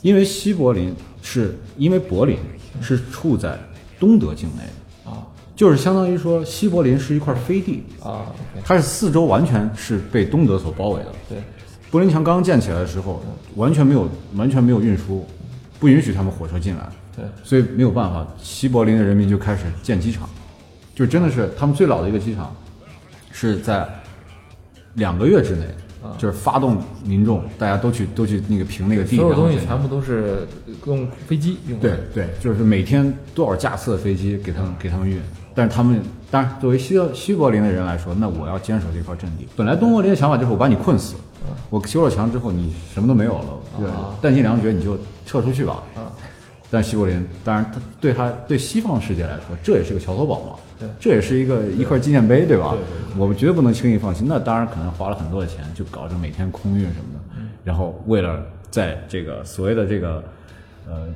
[0.01, 2.38] 因为西柏林是因为柏林
[2.82, 3.58] 是处在
[3.99, 4.63] 东德境内
[5.06, 5.25] 的，啊。
[5.54, 8.25] 就是相当于说西柏林是一块飞地，啊
[8.63, 11.12] 它是四周完全是被东德所包围的。
[11.30, 11.38] 对，
[11.91, 13.21] 柏林墙刚建起来的时候，
[13.56, 15.23] 完全没有完全没有运输，
[15.82, 20.30] 不允许他们火车进来，对，所以没有办法，西柏林的人民就开始建机场，
[20.94, 22.56] 就真的是他们最老的一个机场，
[23.32, 23.89] 是在
[24.94, 25.65] 两个月之内，
[26.20, 30.48] 就是发动民众，大家都去都去那个平那个地，所有东西全部都是
[30.86, 31.94] 用飞机用对。
[32.13, 35.20] 对，就是每天多少架次的飞机给他们给他们运，
[35.56, 39.48] 但是他们当然作为西西柏林的人来说，那我要坚守这块阵地。
[39.56, 41.15] 本来东柏林的想法就是我把你困死，
[41.69, 43.45] 我修了墙之后你什么都没有了，
[43.80, 43.89] 对，
[44.21, 45.84] 弹尽粮绝你就撤出去吧。
[46.73, 52.73] 但西柏林当然他对他对西方世界来说，这也是个桥头堡嘛，对这也是一个一块纪念碑，对吧？
[53.17, 54.23] 我们绝对不能轻易放弃。
[54.25, 60.23] 那当然可能花了很多的钱，就搞这每天空运什么的，然后为了在这个所谓的这个
[60.88, 61.08] 呃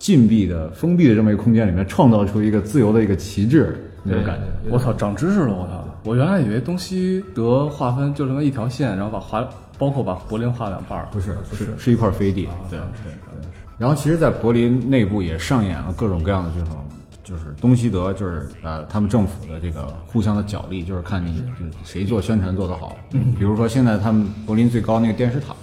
[0.00, 4.70] 禁闭的、封闭的这么一个空间里面，创造出一个自由的一个旗帜那种感觉。
[4.70, 5.54] 我操，长知识了！
[5.54, 9.46] 我操，我原来以为东西德划分就这么一条线，然后把华
[9.78, 11.08] 包括把柏林划两半儿。
[11.12, 12.48] 不是，不是，是一块飞地。
[12.70, 13.48] 对对对。
[13.78, 16.76] 然后，其实，在柏林内部也上演了各种各样的这种，
[17.24, 22.94] 就是东西德，就是呃，他们政府的这个互相的角力，就是看你就是谁做宣传做得好。
[23.10, 25.54] 比如说，现在他们柏林最高那个电视塔，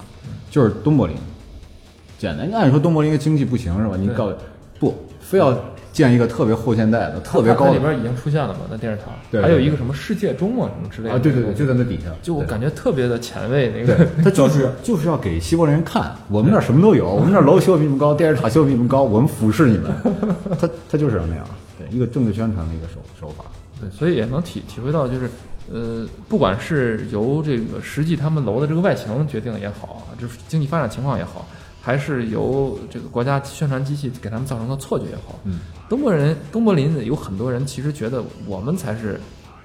[0.50, 1.16] 就是东柏林，
[2.18, 2.50] 简单。
[2.52, 3.96] 按理说东柏林一个经济不行是吧？
[3.96, 4.32] 你搞
[4.80, 5.56] 不非要
[5.98, 11.18] 建一个特别后现代的、特别高的里边已经出现了嘛，那电视塔，对对还有一个什么世界钟啊什么之类的啊？
[11.18, 12.12] 对对对，就在那底下。
[12.22, 19.92] 就我感觉特别的前卫，那个对，他就是 就是要给西方人看，我们那儿什么都有，我们那儿楼修的比你们高，电视塔修的比你们高，我们俯视你们。
[20.62, 21.44] 他他就是要那样，
[21.80, 23.44] 对，一个政治宣传的一个手手法。
[23.82, 25.28] 对，所以也能体体会到，就是
[25.74, 31.48] 呃，不管是由这个实际他们楼的这个外形决定也好，就是经济发展情况也好，
[31.88, 39.18] 还是由这个国家宣传机器给他们造成的错觉也好，嗯，东柏人东柏林有很多人其实觉得我们才是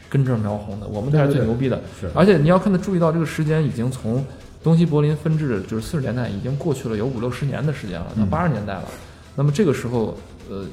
[0.08, 2.08] 根正苗红的，我们才是最牛逼的，是。
[2.14, 4.24] 而且你要看他注意到这个时间已经从
[4.62, 8.84] 东西柏林分治就是四十年代已经过去了有五六十年的时间了，到八十年代了，
[9.34, 10.16] 那么这个时候
[10.48, 10.64] 呃，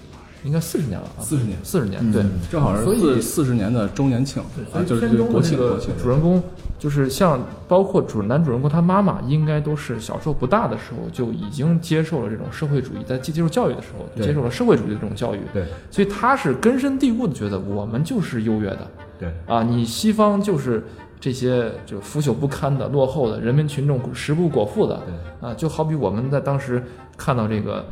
[0.43, 2.23] 应该四十年了啊，四十年四十年，对。
[2.49, 5.91] 正好是所以四四十年的周年庆对，就是这个庆国庆。
[6.01, 6.41] 主人公，
[6.77, 18.87] 就是像包括主男主人公他妈妈，应该都是小时候不大的时候就已经接受了这种社会主义，在接接受教育的时候对接受了社会主义的这种教育，对所以他是根深蒂固的觉得我们就是优越的
[19.19, 20.83] 对啊，你西方就是
[21.19, 25.01] 这些就腐朽不堪的、落后的人民群众食不果腹的
[25.41, 26.81] 啊，就好比我们在当时
[27.17, 27.85] 看到这个。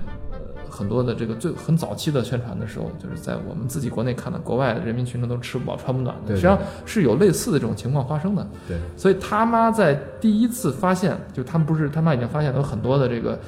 [0.78, 8.46] 呃很多的这个最很早期的宣传的时候，就是在我们自己国内看到，国外的人民群众都吃不饱穿不暖的，对实际上是有类似的这种情况发生的。
[8.68, 13.40] 对所以他妈在第一次发现，就他们不是他妈已经发现有很多的这个呃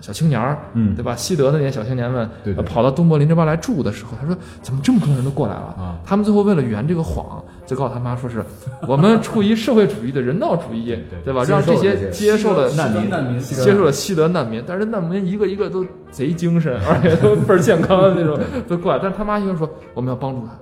[0.00, 1.14] 小青年儿，嗯对吧？
[1.14, 5.74] 西德的那些小青年们，对对呃跑到东柏林这边来住的时候，他说怎么这么多人都过来了？
[5.78, 8.42] 啊他们最后为了圆这个谎，就告诉他妈说是
[8.88, 11.44] 我们出于社会主义的人道主义，对吧？
[11.44, 20.52] 接让这些接受了难民难民接受了西德难民，但是难民一个一个都贼精神，而且都倍儿健康的那种 都过来，但是他妈一个说我们要帮助他。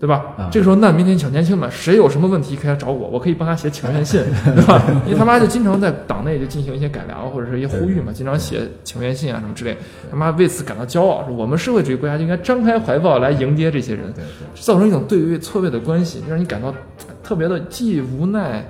[0.00, 0.34] 对吧？
[0.36, 4.22] 啊这个时候难民挺小年轻们，谁有什么问题可以来找我，我可以帮他写请愿信，
[4.54, 4.80] 对吧？
[5.04, 9.76] 因为他妈就经常在党内就进行一些改良或者是一些呼吁嘛，经常写请愿信啊什么之类。
[10.10, 16.72] 他妈为此感到骄傲，说我们社会主义国家就应该张开怀抱来迎接这些人，对对造成一种对位错位的关系，让你感到
[17.22, 18.64] 特别的既无奈，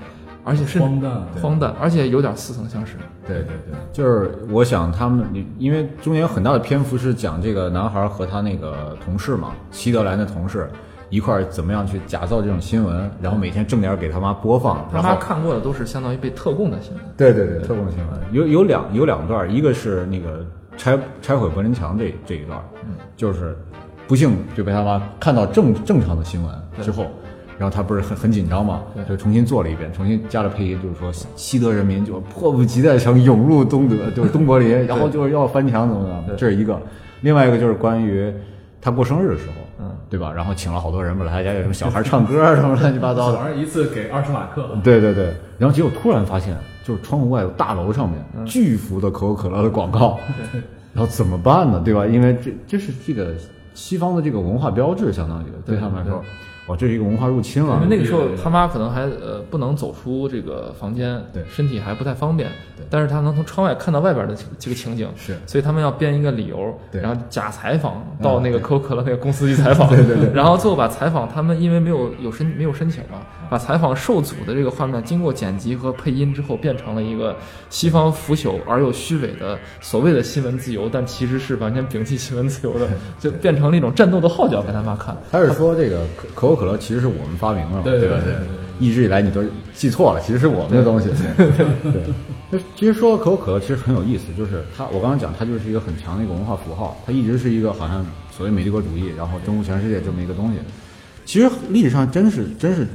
[0.45, 1.12] 而且是荒诞
[1.43, 2.95] 荒诞，而且有点似曾相识。
[3.27, 5.27] 对对对，就是我想他们，
[5.59, 10.71] 因为中间有很大的篇幅是讲这个男孩和他那个同事嘛，西德兰的同事
[11.11, 17.03] 一块儿怎么样去假造这种新闻，然后每天正点给他妈播放，他妈然后看过的都是相当于被特供的新闻。
[17.16, 18.09] 对对对，特供新闻。
[18.33, 20.44] 有有两有两段，一个是那个
[20.77, 22.61] 拆拆毁柏林墙这这一段，
[23.16, 23.57] 就是
[24.07, 27.07] 不幸就被他妈看到正正常的新闻之后，
[27.59, 36.81] 然后他不是很很紧张嘛，就重新做了一遍，重新加了配音，就是说西西德人民就迫不及待想涌入东德，就是东柏林， 然后就是要翻墙怎么样，这是一个。
[37.23, 38.33] 另外一个就是关于
[38.81, 40.33] 他过生日的时候，嗯，对吧？
[40.33, 50.19] 然后请了好多人，本来他家有什么小孩唱歌啊 什么乱七八糟的，反正一次给二十马克，对对对，然后结果突然发现，就是窗户外有大楼上面巨幅的可口可乐的广告，
[50.93, 51.81] 然后怎么办呢？
[51.85, 52.07] 对吧？
[52.07, 53.35] 因为这这是这个
[53.75, 56.23] 西方的这个文化标志，相当于对他们来说，
[56.68, 57.96] 哇，这是一个文化入侵了因为。
[57.96, 62.50] 那个时候他妈可能还呃不能走出这个房间，对身体还不太方便，
[62.88, 77.37] 但是他能从窗外看到外边的这个情景，是所以他们要编一个理由，对然后假采访到那个可口可乐那个公司去采访，对对对，然后最后把采访他们因为没有有申没有申请嘛，把采访受阻的这个画面经过剪辑和配音之后，变成了一个
[77.70, 85.16] 西方腐朽而又虚伪的所谓的新闻自由，但其实是完全摒弃新闻自由的，就变成了一种战斗的号角给他妈看。
[85.30, 88.16] 他是说这个可可口可乐其实是我们发明的嘛，对对吧？
[88.24, 88.46] 对对，
[88.78, 89.42] 一直以来你都
[89.74, 91.08] 记错了，其实是我们的东西。
[92.50, 100.58] 对其实说可口可乐其实很有意思，就是它，我刚刚讲它就是一个很强的一个文化符号，它一直是一个好像所谓美帝国主义，然后征服全世界这么一个东西。
[101.26, 102.87] 其实历史上真是真是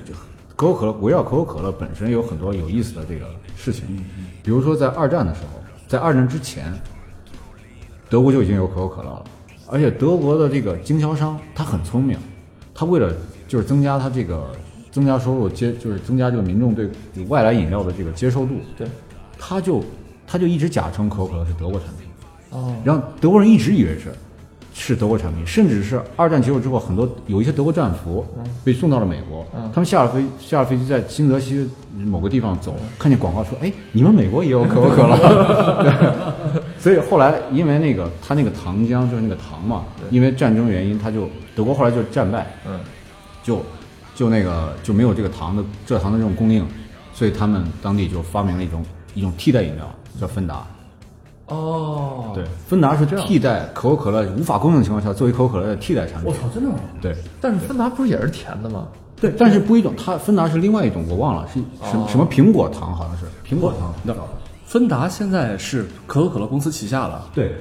[0.55, 3.25] 可口可乐围绕可口可乐本身有很多有意思的这个
[3.55, 3.85] 事情，
[4.43, 6.71] 比如说在二战的时候，在二战之前，
[8.09, 9.25] 德国就已经有可口可乐了，
[9.67, 12.17] 而且德国的这个经销商他很聪明，
[12.73, 13.11] 他为了
[13.47, 14.51] 就是增加他这个
[14.91, 16.87] 增加收入接就是增加这个民众对
[17.27, 18.87] 外来饮料的这个接受度，对，
[19.39, 19.83] 他就
[20.27, 22.07] 他就一直假称可口可乐是德国产品，
[22.51, 24.13] 哦，然后德国人一直以为是
[24.73, 28.25] 是德国产品，甚至是二战结束之后，很多有一些德国战俘
[28.63, 35.83] 被送到了美国，他们下了飞下了飞机，在新泽西某个地方走，看见广告说：“哎，你们美国也有可口可乐。
[35.83, 42.79] 对 ”所以后来因为那个他那个糖浆就是那个糖嘛，因为战争原因，他就德国后来就战败，嗯，
[43.43, 43.61] 就
[44.15, 46.67] 就那个就没有这个糖的蔗糖的这种供应，
[47.13, 49.87] 所以他们当地就发明了一种一种替代饮料，
[50.19, 50.65] 叫芬达。
[51.53, 56.25] 哦，对，芬达是替代可口可乐无法供应的情况下，作为可口可乐的替代产品。
[56.25, 56.75] 我操，真的吗？
[57.01, 58.87] 对但是芬达不是也是甜的吗？
[59.21, 61.53] 对，但是不一种，它芬达是另外一种，我忘了是
[61.89, 63.93] 什么、哦什么苹果糖，好像是苹果糖。
[64.03, 64.13] 那
[64.65, 67.55] 芬达现在是可口可乐公司旗下了，对，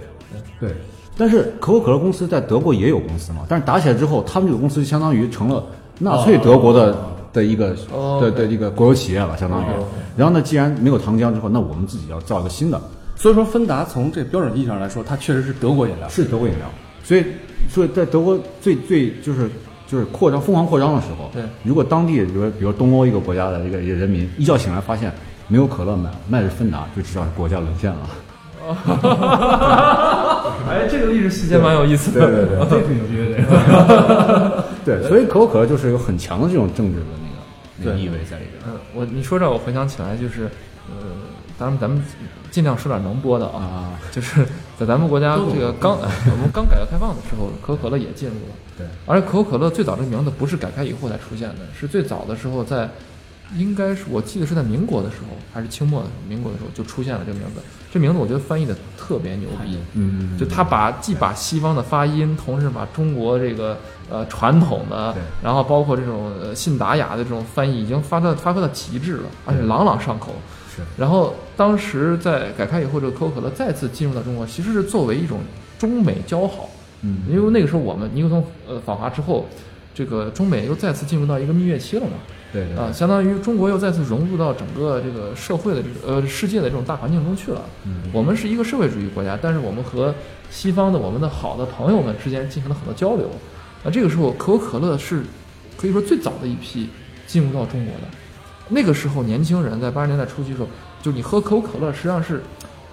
[0.58, 0.74] 对。
[1.16, 5.62] 但是可口可乐公司在德国也有公司嘛，但是打起来之后，他们这个公司就相当于成了
[5.98, 6.96] 纳粹德国的、
[7.34, 9.66] 的一个哦的的一个国有企业了，相当于。
[10.16, 12.80] 然后呢，既然没有糖浆之后，那我们自己要造一个新的，
[13.22, 16.08] 所以说芬达从这标准意义上来说，它确实是德国饮料。
[16.08, 16.68] 是德国饮料。
[17.04, 17.24] 所以，
[17.70, 19.48] 所以在德国最最就是
[19.86, 25.12] 就是扩张疯狂扩张的时候，对，如果当地比如比如东欧一个国家的一个一个人民一觉醒来发现
[25.46, 28.10] 没有可乐卖，卖的是芬达，就知道国家沦陷了。
[30.68, 32.26] 哎，这个历史细节蛮有意思的。
[32.26, 33.38] 对对，这挺牛逼的。
[34.84, 37.28] 对，所以可口可乐就是有很强的这种政治的那
[37.86, 38.60] 个那个意味在里边。
[38.66, 40.50] 嗯，我你说这我回想起来，就是，
[40.88, 40.94] 呃，
[41.56, 42.02] 咱们咱们
[42.52, 44.46] 尽量说点能播的啊，啊，就是
[44.78, 45.98] 在咱们国家这个刚
[46.30, 48.54] 我们刚改革开放的时候，可口可乐也进入了。
[48.76, 52.88] 对，而且可口可乐最早这个名字不是改开以后才出现的，是最早的时候在，
[53.56, 57.62] 应该是我记得是在民国的时候，还是清末的时候，民国的时候就出现了这个名字。
[57.90, 63.76] 这名字我觉得翻译的特别牛逼，嗯，就他把既把西方的发音，同时把中国这个
[64.10, 70.34] 呃传统的，然后包括这种呃信达雅的这种翻译，已经发到发挥到极致了，而且朗朗上口。
[70.74, 75.40] 是然后当时在改开以后，这个可口可乐再次进入到中国，其实是作为一种
[75.78, 76.70] 中美交好。
[77.02, 79.46] 嗯，因为那个时候我们尼克松呃访华之后，
[79.94, 82.12] 这个中美又再次进入到一个蜜月期了嘛。
[82.52, 87.62] 对对啊，相当于中国又再次融入到整个这个社会的这个呃世界的这种大环境中去了。
[87.84, 90.14] 嗯我们是一个社会主义国家，但是我们和
[90.50, 93.28] 西方的我们的好的朋友们之间进行了很多交流。
[93.82, 95.22] 那这个时候，可口可乐是
[95.76, 96.88] 可以说最早的一批
[97.26, 98.06] 进入到中国的。
[98.68, 100.68] 那个时候，年轻人在八十年代初期的时候，
[101.02, 102.42] 就你喝可口可乐，实际上是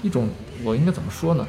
[0.02, 0.28] 一种
[0.64, 1.48] 我应该怎么说呢？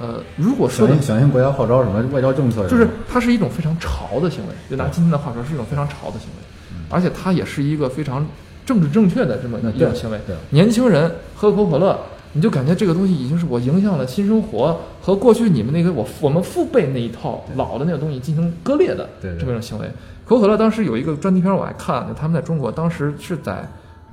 [0.00, 8.24] 呃，如果说的响应响应国家号召，什么外交政策，就是它是一种非常潮的行为，就拿今天的话说，是一种非常潮的行为，而且它也是一个非常
[8.64, 10.20] 政治正确的这么一种行为。
[10.50, 11.98] 年轻人喝可口可乐，
[12.38, 19.90] 你就感觉这个东西已经是我影响了新生活，和过去你们那个我我们父辈那一套老的那个东西进行割裂的这么一种行为。
[20.24, 23.68] 可口可乐当时有一个专题片我还看，就他们在中国当时是在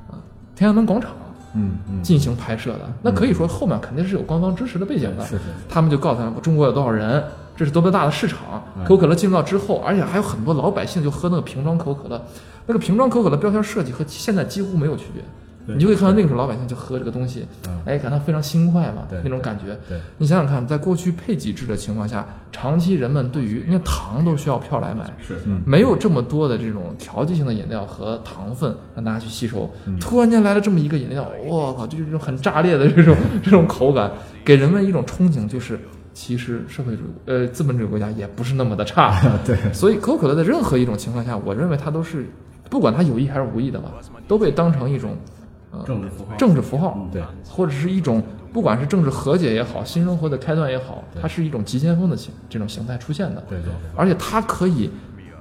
[0.09, 0.17] 呃
[0.55, 1.11] 天安门广场。
[1.57, 5.23] 嗯嗯，进行拍摄的，那可以说后面肯定是有官方支持的背景的。
[5.23, 7.23] 是是他们就告诉他们中国有多少人，
[7.55, 8.61] 这是多么大的市场。
[8.84, 12.21] 可口可乐进入到之后，而且还有很多老百姓就喝那个瓶装可口可乐，
[12.65, 15.23] 那个瓶装可口可乐标签设计和现在几乎没有区别。
[15.68, 17.45] 你就会看到那个时候老百姓就喝这个东西，
[17.86, 19.78] 哎，感到非常轻快嘛，那种感觉。
[19.89, 25.36] 对你想想看，在过去配给制的情况下，长期人们对于因为糖都需要票来买，是
[25.66, 29.70] 没有这么多的这种调剂性的饮料和糖分让大家去吸收。
[29.99, 34.11] 突然间来了这么一个饮料，我靠，就是这种很炸裂的这种 这种口感，
[34.43, 35.80] 给人们一种憧憬，就是
[36.13, 39.20] 其实社会主义呃资本主义国家也不是那么的差。
[39.45, 42.26] 对，所以可口可乐在任何一种情况下，我认为它都是，
[42.70, 43.91] 不管它有意还是无意的吧，
[44.28, 45.35] 都被当成一种呃
[45.84, 46.36] 政治符号。
[46.38, 48.21] 政治符号，对，或者是一种
[48.53, 53.43] 不管是政治和解也好，新生活的开端也好，它是一种急先锋的形这种形态出现的。
[53.49, 54.89] 对对而且它可以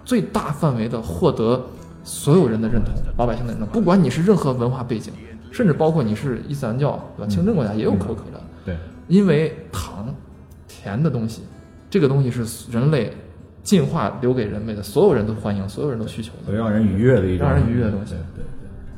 [0.05, 1.65] 最大范围的获得
[2.03, 5.13] 所有人的认同，老百姓的认同，不管你是任何文化背景，
[5.51, 7.31] 甚至包括你是伊斯兰教对吧？
[7.31, 8.77] 清真国家也有可口可乐，对，
[9.09, 10.15] 因为糖，
[10.69, 11.43] 甜的东西，
[11.89, 13.13] 这个东西是人类
[13.63, 16.53] 进化留给人类的，所有人都欢迎，所有人都需求的。
[16.53, 18.13] 对，让人愉悦的一种，让人愉悦的东西。
[18.13, 18.45] 对对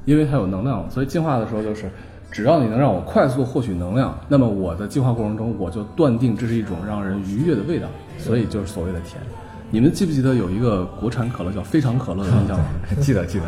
[0.07, 1.91] 因为它有能量，所以进化的时候就是，
[2.31, 7.87] 只要你能让我快速获取能量，那么我的进化过程中我就断定这是一种让人愉悦的味道，
[8.17, 9.21] 所以就是所谓的甜。
[9.71, 12.65] 你们记不记得有一个国产可乐叫非常可乐的印象吗？
[12.89, 13.45] 对，记得记得。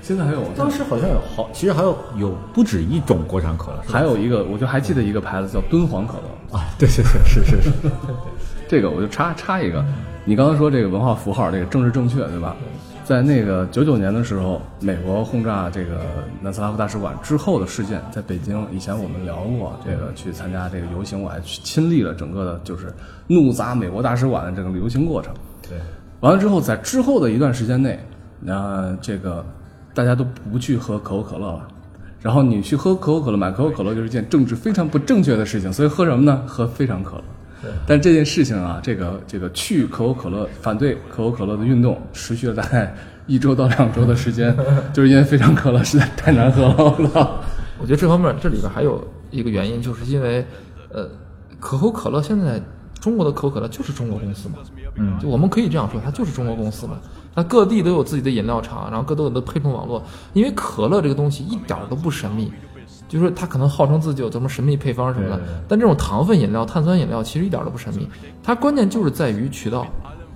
[0.00, 7.72] 现在还有，当时好像有好，其实还有有不止一种国产可乐，还有一个，我就还记得一个牌子叫敦煌可乐，啊，对对对，是是是，
[8.68, 9.84] 这个我就插插一个，
[10.24, 12.54] 你刚才说这个文化符号，这个政治正确，对吧？
[13.06, 16.00] 在那个九九年的时候，美国轰炸这个
[16.42, 22.92] 南斯拉夫大使馆之后的事件，在北京，以前我们聊过，这个去参加这个游行，我还去亲历了整个的，就是
[23.28, 25.32] 怒砸美国大使馆的这个游行过程。
[25.62, 25.78] 对，
[26.18, 27.96] 完了之后，在之后的一段时间内，
[28.40, 29.46] 那、这个
[29.94, 31.68] 大家都不去喝可口可乐了。
[32.20, 36.42] 然后你去喝可口可乐，买可口可乐就是一件政治非常不正确的事情，所以喝什么呢？
[36.44, 37.24] 喝非常可乐。
[37.86, 42.94] 但这件事情啊，这个这个去可口可乐、反对可口可乐的运动持续了大概
[43.26, 44.56] 一周到两周的时间，
[44.92, 47.40] 就是因为非常可乐实在太难喝了。
[47.78, 50.46] 我觉得这方面这里边还有一个原因，就是因为，
[50.92, 51.08] 呃，
[51.58, 52.62] 可口可乐现在
[53.00, 54.56] 中国的可口可乐就是中国公司嘛，
[54.96, 56.98] 嗯，就我们可以这样说，它就是中国公司嘛。
[57.34, 60.02] 那各地都有自己的饮料厂，然后各都有的配送网络，
[60.32, 62.50] 因为可乐这个东西一点儿都不神秘，
[63.08, 68.08] 就是说它可能号称自己有什么神秘配方什么的但这种糖分饮料、碳酸饮料其实一点儿都不神秘，
[68.42, 69.86] 它关键就是在于渠道。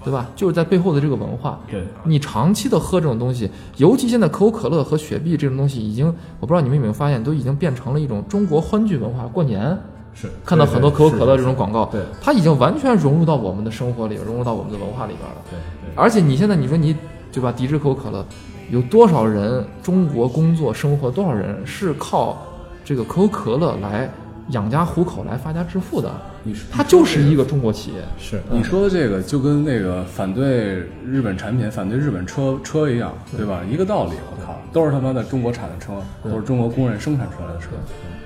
[0.02, 0.26] 对吧？
[0.34, 1.60] 就是在背后的这个文化。
[1.70, 6.06] 对，你长期的喝这种东西，尤其现在可口可乐和雪碧这种东西，已经
[6.40, 9.26] 我不知道你们有没有发现，都已经变成了一种中国欢聚文化。
[9.26, 9.78] 过年
[10.14, 15.62] 是看到很多可口可乐这种广广告，对它已经完全融入到我们的生活里，融入到我们的文化里边了。
[15.94, 16.96] 而且你现在你说你
[17.30, 18.24] 对吧，抵制可口可乐，
[18.70, 22.38] 有多少人中国工作生活多少人是靠
[22.84, 24.10] 这个可口可乐来
[24.48, 26.10] 养家糊口、来发家致富的？
[26.42, 28.02] 你说它就是一个中国企业。
[28.18, 33.60] 是你说的这个就跟那个反对日本产品、反对日本车车一样，对吧？
[33.70, 34.12] 一个道理。
[34.30, 35.92] 我靠，都是他妈的中国产的车，
[36.24, 37.68] 都是中国工人生产出来的车。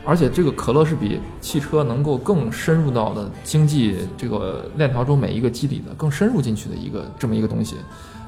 [0.07, 7.77] 而且这个可乐是比汽车能够更深入到的经济这个链条中每一个基底的更深入进去的一个这么一个东西，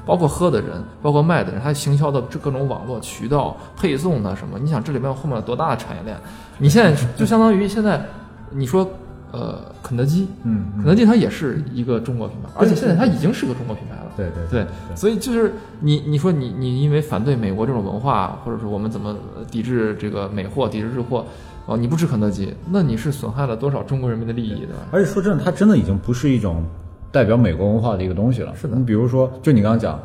[0.07, 6.17] 包括喝的人，包括卖的人，它行销的这各种网络渠道、配送的什么，你想这里面后面有多大的产业链？
[6.57, 8.01] 你现在就相当于现在
[8.49, 8.89] 你说
[9.31, 14.11] 呃肯德基，嗯肯德基它也是一个中国品牌，而且现在它已经是个中国品牌了。
[14.15, 21.23] 对对对，所以就是你你说你你因为反对美国这种文化，或者说我们怎么呃抵制这个美货、抵制日货，
[21.67, 24.87] 哦，你不吃肯德基，那你是损害了多少中国人民的利益，对吧？
[24.89, 26.63] 而且说真的，它真的已经不是一种
[27.11, 28.53] 代表美国文化的一个东西了。
[28.55, 29.99] 是的你比如说，就你刚刚讲，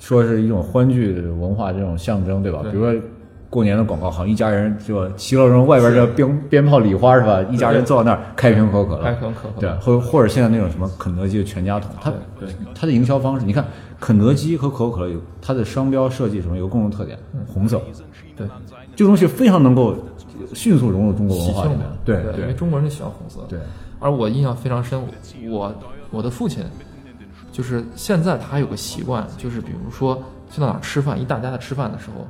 [0.00, 2.60] 说是一种欢聚文化这种象征，对吧？
[2.62, 3.02] 对比如说
[3.50, 7.40] 过年的广告，好像一家人就其乐融融，外边这鞭鞭炮礼花是吧？
[7.50, 13.64] 一家人坐到那儿开瓶可口可乐，开可口可乐对，或或者现在那种什么肯德基的全家桶，它对它的营销方式，你看
[14.04, 17.80] 肯德基和可口可乐有它的商标设计什么有个共同特点，红色，
[18.36, 18.46] 对，
[18.94, 19.96] 这个东西非常能够
[20.52, 23.40] 迅速融入中国文化里面，，对因为中国人就喜欢红色。
[23.48, 23.58] 对，
[23.98, 25.02] 而我印象非常深，
[25.48, 25.74] 我
[26.10, 26.62] 我的父亲
[27.50, 32.26] 就是现在他还有个习惯，就是比如说去到哪儿吃饭，一大家子吃饭的时候，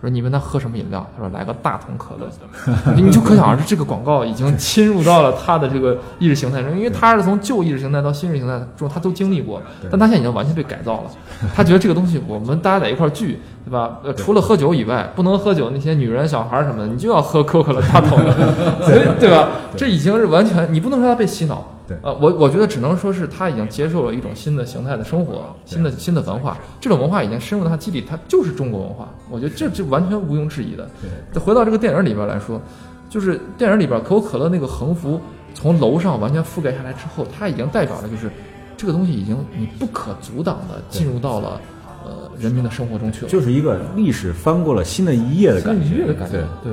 [0.00, 2.28] 说你问他喝什么饮料，他说来个大桶可乐，
[2.94, 11.10] 你就可想而知这个广告已经侵入到了他的这个意识形态中，因为他是从旧意识形态到新意识形态中他都经历过，但他现在已经完全被改造了，
[11.52, 13.98] 他觉得这个东西我们大家在一块儿聚，对吧？
[14.04, 18.32] 呃，除了喝酒以外，不能喝酒，那些女人、小孩儿什么的，你就要喝可口可乐大桶的，
[18.86, 19.48] 所以对吧？
[19.76, 21.66] 这已经是完全，你不能说他被洗脑。
[21.88, 29.08] 对呃，我我觉得只能说是他已经接受了一种新的形态的生活，新的新的文化，这种文化已经深入到他基底，它就是中国文化。
[29.30, 30.88] 我觉得这这完全毋庸置疑的。
[31.00, 32.60] 对再回到这个电影里边来说，
[33.08, 35.18] 就是电影里边可口可乐那个横幅
[35.54, 38.30] 从楼上完全覆盖下来之后，它已经代表了就是
[38.76, 41.60] 这个东西已经你不可阻挡的进入到了
[42.04, 43.30] 呃人民的生活中去了。
[43.30, 46.36] 就是一个历史翻过了新的一页的感觉，新一页的感觉。
[46.62, 46.72] 对。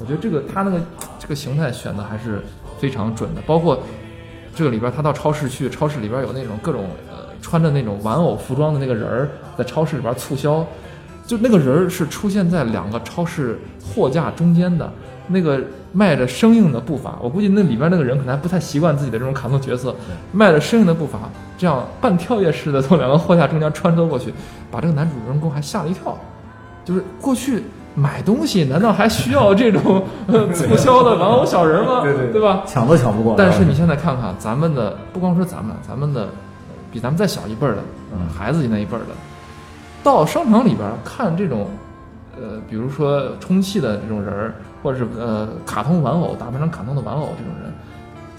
[0.00, 0.80] 我觉得这个他那个
[1.18, 2.42] 这个形态选的还是
[2.78, 3.82] 非常准的，包括
[4.54, 9.28] 这个里边他到超市去，超市里边有那种各种呃穿着那种玩偶服装的那个人儿
[9.58, 10.64] 在超市里边促销，
[11.26, 14.90] 就那个人儿是出现在两个超市货架中间的。
[15.26, 15.58] 那个
[15.92, 19.96] 迈着生硬的步伐，我估计那里边那个人可能还不太习惯自己的这种卡通角色，
[20.32, 21.18] 迈着生硬的步伐，
[21.56, 24.34] 这样半跳跃式的从两个货架中间穿梭过去，
[24.70, 26.14] 把这个男主人公还吓了一跳。
[26.84, 27.62] 就是过去
[27.94, 32.02] 买东西难道还需要这种 呃促销的玩偶小人吗？
[32.02, 32.62] 对对对吧？
[32.66, 33.34] 抢都抢不过。
[33.38, 36.28] 但是你现在看看咱们的，不光说咱们，咱们的呃
[36.92, 37.82] 比咱们再小一辈儿的，
[38.12, 39.14] 嗯，孩子那一辈儿的，
[40.02, 41.68] 到商场里边看这种，
[42.36, 47.72] 呃，比如说充气的这种人儿，或者是呃卡通玩偶打扮成卡通的玩偶这种人，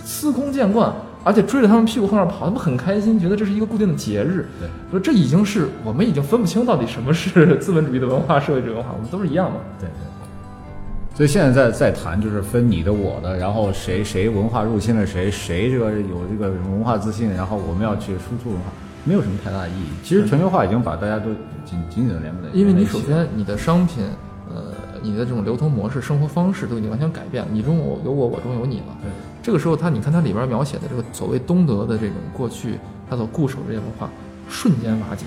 [0.03, 0.91] 司空见惯，
[1.25, 4.47] 而且追着他们屁股后面跑，他们很开心，觉得这是一个固定的节日。
[4.59, 9.59] 对，说这已经是我们已经分不清到底什么是资本主义的文化，社会主义文化，我们都是一样的。
[9.79, 11.17] 对对。
[11.17, 18.65] 所以现在在在谈就是分你的我的，然后谁谁文化入侵了谁，谁这个有这个文化自信，然后我们要去输出文化，
[19.03, 19.85] 没有什么太大的意义。
[20.03, 21.27] 其实全球化已经把大家都
[21.65, 22.59] 紧紧紧的连在一起。
[22.59, 24.03] 因为你首先你的商品，
[24.53, 24.61] 呃，
[25.01, 28.85] 你的这种流通模式、生活方式都已经完全改变了，你中我有我，我中有你了。
[29.01, 29.09] 对，
[29.45, 34.09] 这个时候他，你看他里边描写的这个所谓东德的这种过去，他所固守这些文化，
[34.49, 35.23] 瞬间瓦解。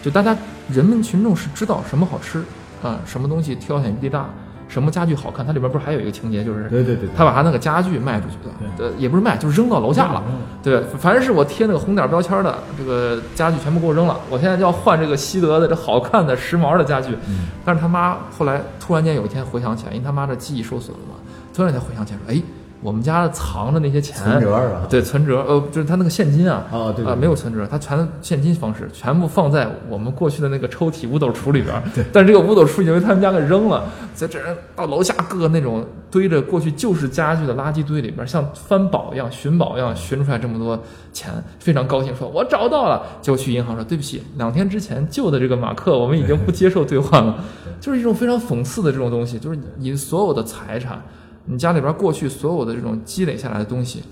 [0.00, 0.36] 就大家
[0.68, 2.44] 人们群众是知道什么好吃
[2.80, 4.30] 啊，什么东西挑选余地大，
[4.68, 5.44] 什么家具好看。
[5.44, 10.22] 它里边不是还有一个情节，就是对对对对他把他那个家具卖出去了，呃，也不是卖，就是扔到楼下了。
[10.62, 17.12] 对，凡是我贴那个红点标签的这个家具全部给我扔了，我现在就要换这个西德的这好看的时髦的家具。
[17.28, 21.16] 嗯但是他妈后来突然间有一天回想起来，因为他妈的记忆受损了嘛，
[21.52, 22.40] 突然间回想起来说，哎，
[22.82, 40.78] 我们家藏着那些钱，存折啊对，存折，呃，就是他那个现金啊，啊、哦对没有存折，他全现金方式，全部放在我们过去的那个抽屉五斗橱里边但是这个五斗橱已经被他们家给扔了，在这人到楼下各个那种堆着过去旧式家具的垃圾堆里边儿，像翻宝一样、寻宝一样寻出来这么多
[41.12, 43.02] 钱，非常高兴，说我找到了。
[43.22, 47.42] 结果去银行说，对不起，两天之前旧的这个马克我们已经不接受兑换了，
[47.80, 51.02] 就是一种非常讽刺的这种东西，就是你所有的财产。
[51.46, 54.02] 你家里边过去所有的这种积累下来的东西，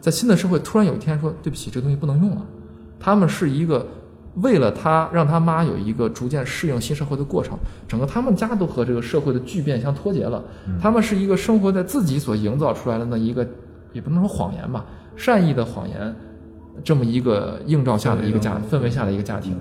[0.00, 2.42] 在新的社会突然有一天说对不起，这个东西不能用了，
[2.98, 3.86] 他们是一个
[4.36, 10.42] 为了他让他妈有一个逐渐适应新社会的过程，整个他们家都和这个社会的巨变相脱节了。
[10.80, 13.46] 他们是一个生活在自己所营造出来的那一个，
[13.92, 14.84] 也不能说谎言吧，
[15.16, 16.14] 善意的谎言。
[16.82, 19.54] 这么一个映照下的一个家氛围下的一个家庭，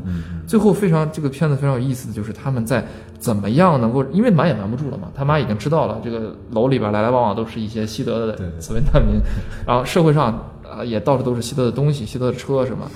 [0.48, 2.86] 最后非常这个片子非常有意思的就是他们在
[3.20, 9.22] 怎么样能够，因为瞒也瞒不住了嘛，他妈已经知道了这个楼里边来来往往都是一些西德的所谓难民，
[9.66, 12.90] 然后社会上啊也到处都是西德的东西，西德的车什么，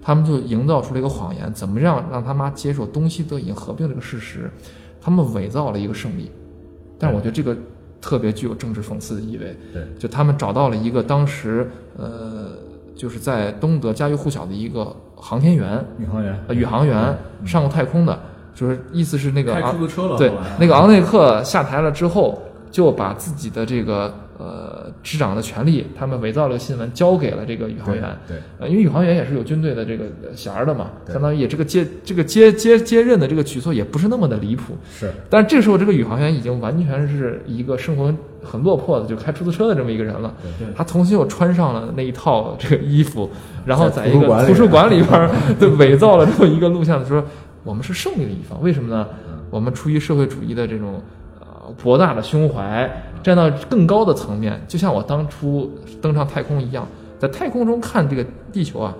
[0.00, 4.50] 他们就营造出了一个谎言，怎么样让他妈接受东西德已经合并这个事实，
[5.00, 6.30] 他们伪造了一个胜利，
[6.98, 7.56] 但是我觉得这个
[8.00, 12.63] 特别具有政治讽刺的意味，对，就他们找到了一个当时呃。
[12.94, 18.18] 就是在东德家喻户晓的一个航天员，宇航员，呃，宇航员上过太空的，
[18.54, 19.52] 就是意思是那个
[20.16, 22.40] 对，那个昂内克下台了之后，
[22.70, 28.04] 就把自己的这个呃执掌的权利，他们伪造了新闻，交给了这个宇航员。
[28.28, 34.74] 对，呃，因为宇航员也是有军队的这个呃衔儿的嘛，相当于也这个接这个接接接任的这个举措也不是那么的离谱。
[34.90, 35.10] 是。
[35.30, 38.12] 但是这时候，这个宇航员已经完全是一个生活
[38.44, 40.32] 很落魄的，就开出租车的这么一个人了。
[40.76, 43.28] 他重新又穿上了那一套这个衣服，
[43.64, 47.24] 然后在一个图书馆里边儿 对伪造了这么一个录像，说
[47.64, 48.62] 我们是胜利的一方。
[48.62, 49.06] 为什么呢？
[49.50, 51.00] 我们出于社会主义的这种
[51.40, 51.46] 呃
[51.82, 52.90] 博大的胸怀，
[53.22, 55.72] 站到更高的层面，就像我当初
[56.02, 56.86] 登上太空一样，
[57.18, 58.94] 在太空中看这个地球啊。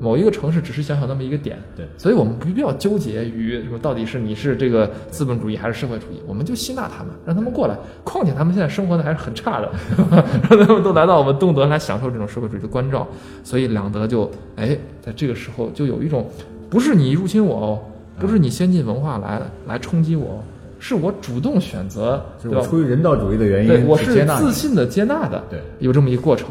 [0.00, 7.76] 某一个城市只是小小那么一个点，对所以我们不必要纠结于说到底是你是这个资本主义还是社会主义，我们就吸纳他们，让他们过来。
[8.02, 9.70] 况且他们现在生活的还是很差的，
[10.48, 13.06] 让他们都来到我们东德来享受这种社会主义的关照。
[13.44, 16.26] 所以两德就哎，在这个时候就有一种，
[16.70, 17.78] 不是你入侵我哦，
[18.18, 20.38] 不是你先进文化来来冲击我哦，
[20.78, 22.60] 是我主动选择，对吧？
[22.62, 26.48] 出于人道主义的原对，因我是接纳自信的接纳的，对，有这么一个过程。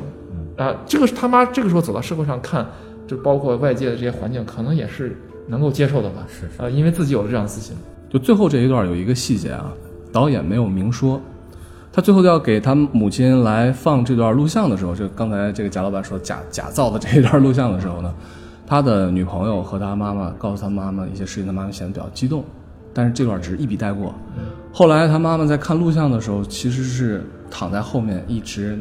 [0.56, 2.68] 啊，这个是他妈这个时候走到社会上看，
[3.10, 6.28] 就包括外界的这些环境，可能也是能够接受的吧。
[6.28, 7.76] 是是啊，因为自己有了这样的自信。
[8.08, 9.74] 就最后这一段有一个细节啊，
[10.12, 11.20] 导演没有明说，
[11.92, 18.14] 他最后要给他母亲来放这段录像的时候，就刚才这个贾老板说假假造的这一段录像的时候呢，
[18.68, 22.44] 他的女朋友和他妈妈告诉他妈妈一些事情，他妈妈显得比较激动，
[22.94, 24.14] 但是这段只是一笔带过。
[24.72, 28.78] 后来他妈妈在看录像的时候，其实是躺在后面一直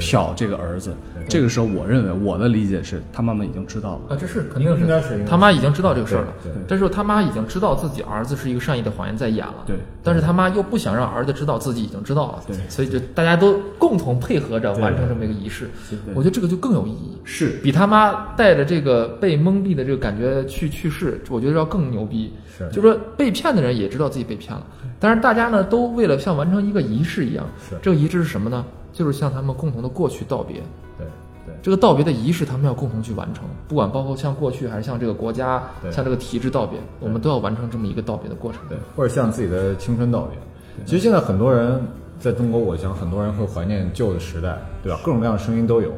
[0.00, 0.94] 瞟这个儿子。
[1.28, 4.14] 这个时候，我认为我的理解是，他妈妈已经知道了。
[4.14, 6.32] 啊，这是肯定是应该是他妈已经知道这个事儿了。
[6.42, 9.64] 对对这时候他妈已经知道自己儿子是一个善意的谎言在演了。
[9.66, 12.42] 对但是他妈又不想让儿子知道自己已经知道了。
[12.46, 15.68] 对所以就大家都共同配合着完成这么一个仪式。
[16.14, 17.18] 我觉得这个就更有意义。
[17.24, 22.32] 是比他妈带着这个被蒙蔽的这个感觉去去世，我觉得要更牛逼。
[22.56, 24.66] 是就是说被骗的人也知道自己被骗了，
[24.98, 28.64] 但是大家呢都为了像完成一个仪式一样，是这个仪式是什么呢？
[28.96, 30.56] 就是向他们共同的过去道别。
[30.96, 31.06] 对
[31.44, 38.60] 对这个道别的仪式，他们要共同去完成，不管包括向过去还是向这个国家、对向这个体制道别，我们都要完成这么一个道别的过程。
[38.68, 40.38] 对，或者向自己的青春道别。
[40.86, 41.80] 其实现在很多人
[42.18, 44.98] 在中国，我想很多人会怀念旧的时代，对吧？
[45.04, 45.92] 各种各样的声音都有。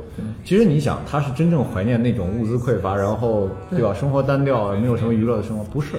[0.45, 3.95] 其实你想，他是真正怀念那种物资匮乏，然后对吧？
[3.95, 5.97] 生活单调，没有什么娱乐的生活，不是，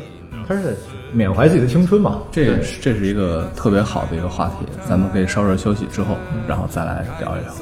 [0.50, 0.76] 他是
[1.14, 2.24] 缅怀自己的青春嘛。
[2.32, 7.54] 这也是这是一个特别好的一个话题，咱们可以稍事休息之后，然后再来聊一聊。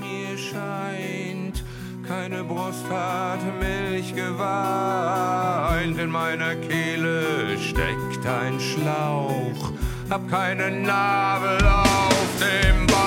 [0.00, 1.62] Mir scheint.
[2.08, 5.96] Keine Brust hat Milch geweint.
[5.96, 9.70] In meiner Kehle steckt ein Schlauch.
[10.10, 12.97] Hab keinen Nabel auf dem Bauch.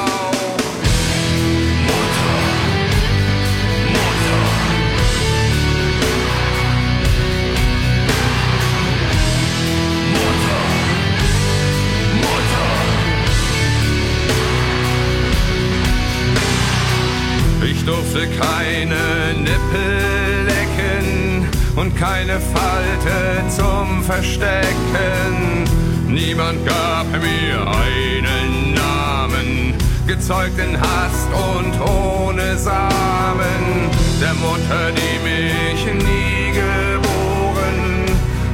[17.81, 25.65] Ich durfte keine Nippel lecken und keine Falte zum Verstecken.
[26.07, 29.73] Niemand gab mir einen Namen,
[30.05, 33.89] gezeugt in Hast und ohne Samen.
[34.21, 38.05] Der Mutter, die mich nie geboren,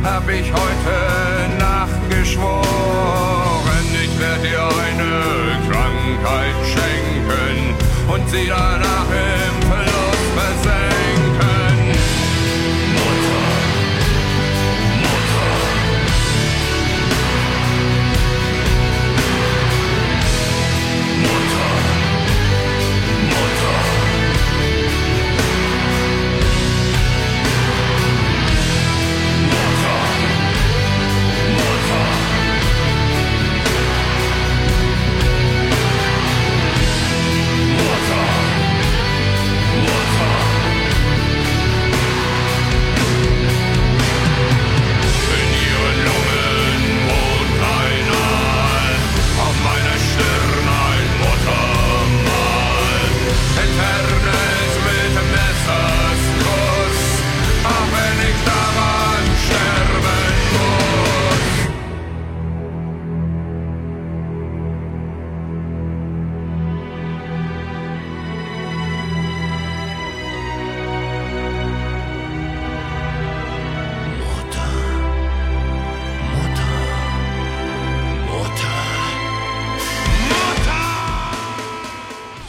[0.05, 2.63] hab ich heute Nacht geschworen.
[4.05, 7.66] Ich werd dir eine Krankheit schenken
[8.08, 9.96] und sie danach im Verlust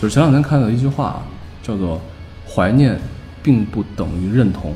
[0.09, 1.23] 就是前两天看到一句话，
[1.63, 2.01] 叫做
[2.49, 2.99] “怀念
[3.43, 4.75] 并不等于认同”。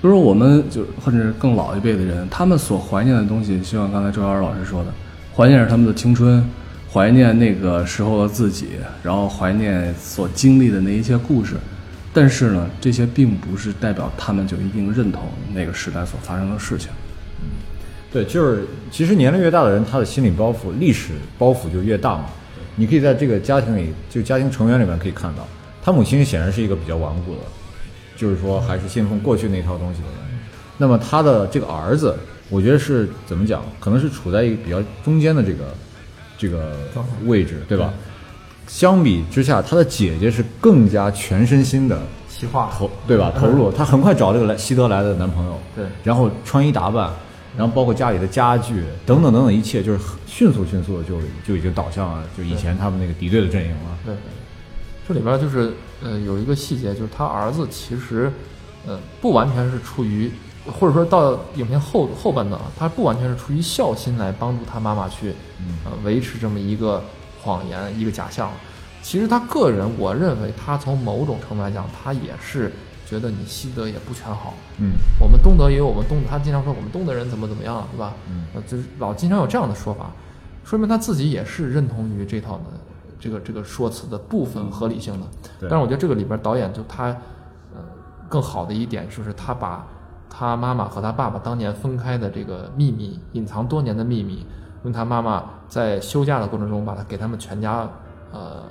[0.00, 4.92] 就是我们就是或者是更老一辈的人，他们所怀念的东西，就像刚才周瑶老师说的，
[5.34, 6.48] 怀念着他们的青春，
[6.88, 8.68] 怀念那个时候的自己，
[9.02, 11.56] 然后怀念所经历的那一些故事。
[12.12, 16.90] 但是呢，这些并不是代表他们就一定认同那个时代所发生的事情。
[18.12, 22.26] 对，就是其实年龄越大的人，他的心理包袱、历史包袱就越大嘛。
[22.76, 25.46] 你可以在这个家庭里，就家庭成员里面可以看到，
[25.82, 27.40] 他母亲显然是一个比较顽固的，
[28.16, 30.40] 就是说还是信奉过去那套东西的人。
[30.76, 32.16] 那么他的这个儿子，
[32.50, 33.62] 我觉得是怎么讲？
[33.78, 35.74] 可能是处在一个比较中间的这个
[36.36, 36.76] 这个
[37.26, 37.92] 位置，对吧？
[38.66, 43.32] 相比之下，他的姐姐是更加全身心的西化投对吧？
[43.38, 47.10] 投入，她很快找这个来西德来的男朋友，对然后穿衣打扮，
[47.56, 53.98] 然后包括家里的家具等等等等一切，就是很迅速迅速的就就已经倒向了就以前他们那个敌对的阵营了。
[54.04, 54.14] 对，
[55.06, 58.32] 这里边就是呃有一个细节，就是他儿子其实
[58.86, 60.30] 呃不完全是出于，
[60.66, 65.32] 或者说到影片后后半段啊，他不完全是出于孝心来帮助他妈妈去
[65.84, 67.02] 呃维持这么一个
[67.40, 68.50] 谎言一个假象。
[69.02, 72.72] 其实他个人，我认为他从某种程度来讲，他也是
[73.14, 78.12] 觉得你西德也不全好，嗯，我们东德也有我们东，他经常说我们东德人怎么怎么样，对吧？
[78.28, 80.10] 嗯呃，就是老经常有这样的说法，
[80.64, 82.64] 说明他自己也是认同于这套的
[83.20, 85.26] 这个这个说辞的部分合理性的。
[85.60, 87.06] 对但是我觉得这个里边导演就他
[87.72, 87.80] 呃
[88.28, 89.86] 更好的一点就是他把
[90.28, 94.44] 他妈妈和他爸爸当年分开的这个秘密，隐藏多年的秘密，
[94.82, 97.88] 用他妈妈在休假的过程中把他给他们全家
[98.32, 98.64] 呃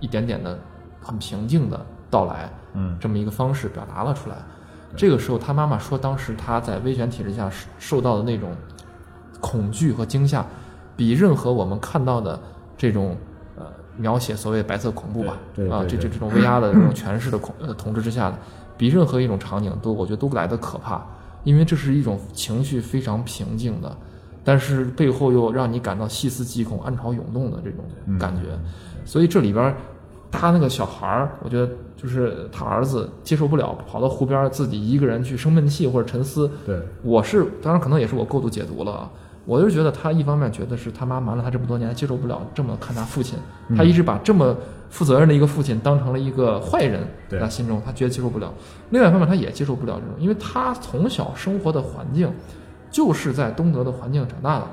[0.00, 0.58] 一点点的
[1.02, 1.78] 很平静的
[2.10, 2.96] 到来，嗯。
[3.00, 4.36] 这么一个方式表达了出来。
[4.96, 8.50] 这个时候，他妈妈说，当时他在威权体制下受受到的那种
[9.40, 10.44] 恐惧和惊吓，
[10.96, 12.38] 比任何我们看到的
[12.76, 13.16] 这种
[13.56, 13.66] 呃
[13.96, 15.34] 描写所谓白色恐怖吧，
[15.70, 18.38] 啊，这这这种威压的这种权势的恐呃统治之下的，
[18.76, 21.00] 比任何一种场景都我觉得都来得可怕，
[21.44, 23.96] 因为这是一种情绪非常平静的，
[24.42, 27.84] 但是背后又让你感到细思极恐、暗潮涌动的这种
[28.18, 28.58] 感觉，
[29.04, 29.76] 所以这里边儿
[30.30, 36.50] 他那个小孩儿，我觉得就是他儿子接受不了，跑到湖边儿自己一个人去生闷气或者沉思。
[36.64, 39.10] 对，我是当然可能也是我过度解读了啊，
[39.44, 43.38] 我就觉得他一方面觉得是他妈瞒了他这么多年，接受不了这么看他父亲，
[43.76, 44.56] 他一直把这么
[44.88, 48.52] 负责任的一个父亲当成了一个坏人，对在他心中他觉得接受不了。
[48.90, 52.32] 另外一方面，他也接受不了这种，因为他从小生活的环境
[52.90, 54.66] 就是在东德的环境长大的。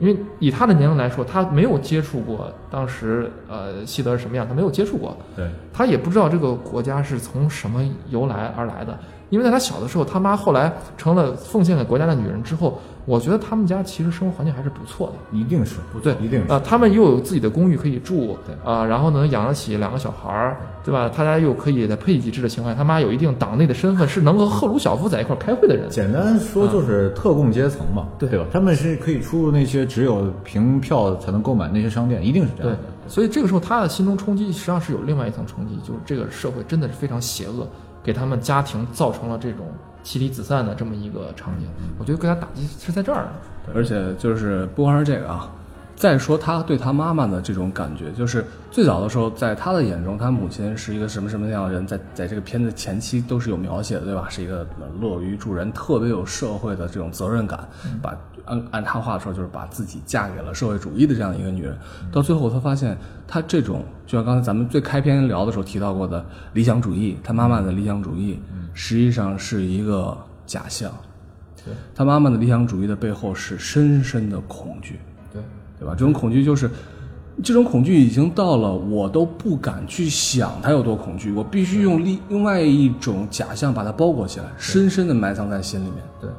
[0.00, 8.98] 因为以他的年龄来说，他没有接触过当时呃西德是什么样，他没有接触过，对，他也不知道这个国家是从什么由来而来的。
[9.30, 15.38] 因为在他小的时候，他妈后来成了奉献给国家的女人之后，我觉得他们家其实生活环境还是不错的。
[15.38, 21.10] 一定是不对，一定是啊、他们又有自己的公寓可以住对，啊、然后能养得起两个小孩儿，对吧？
[21.14, 25.88] 他家又可以在配给制的情况下，他妈有一定党内的身份，是能和赫鲁晓夫在一块儿开会的人。
[25.88, 28.46] 简单说就是特供阶层嘛，对对吧？
[28.52, 37.66] 他们是可以出入那些只有凭票才能购买那些商店，一定是这样的。，所以这个时候他的心中冲击实际上是有另外一层冲击，就是这个社会真的是非常邪恶，
[38.02, 39.66] 给他们家庭造成了这种
[40.02, 41.68] 妻离子散的这么一个场景。
[41.98, 43.30] 我觉得给他打击是在这儿的。
[43.74, 45.48] 而且就是不光是这个啊，
[45.94, 54.26] 再说他对他妈妈的这种感觉，就是最早的时候，在他的眼中，他母亲是一个什么什么样的人，在在这个片子前期都是有描写的，对吧？
[54.28, 57.68] 是一个呃乐于助人、特别有社会的这种责任感，
[58.02, 58.16] 把
[58.50, 61.78] 按按他话说，就是把自己嫁给了社会主义的这样一个女人。
[62.12, 68.38] 到最后，他发现他这种，就像刚才咱们最开篇聊的时候提到过的理想主义，他妈妈的理想主义，
[68.74, 70.92] 实际上是一个假象。
[71.94, 74.98] 他妈妈的理想主义的背后是深深的恐惧，
[75.30, 75.42] 对，
[75.78, 75.94] 对吧？
[75.94, 76.70] 这种恐惧就是，
[77.44, 85.96] 这种恐惧已经到了我都不敢去想它有多恐惧，我必须用另另外一种假象把它包裹起来，深深的埋藏在心里面。
[86.18, 86.30] 对，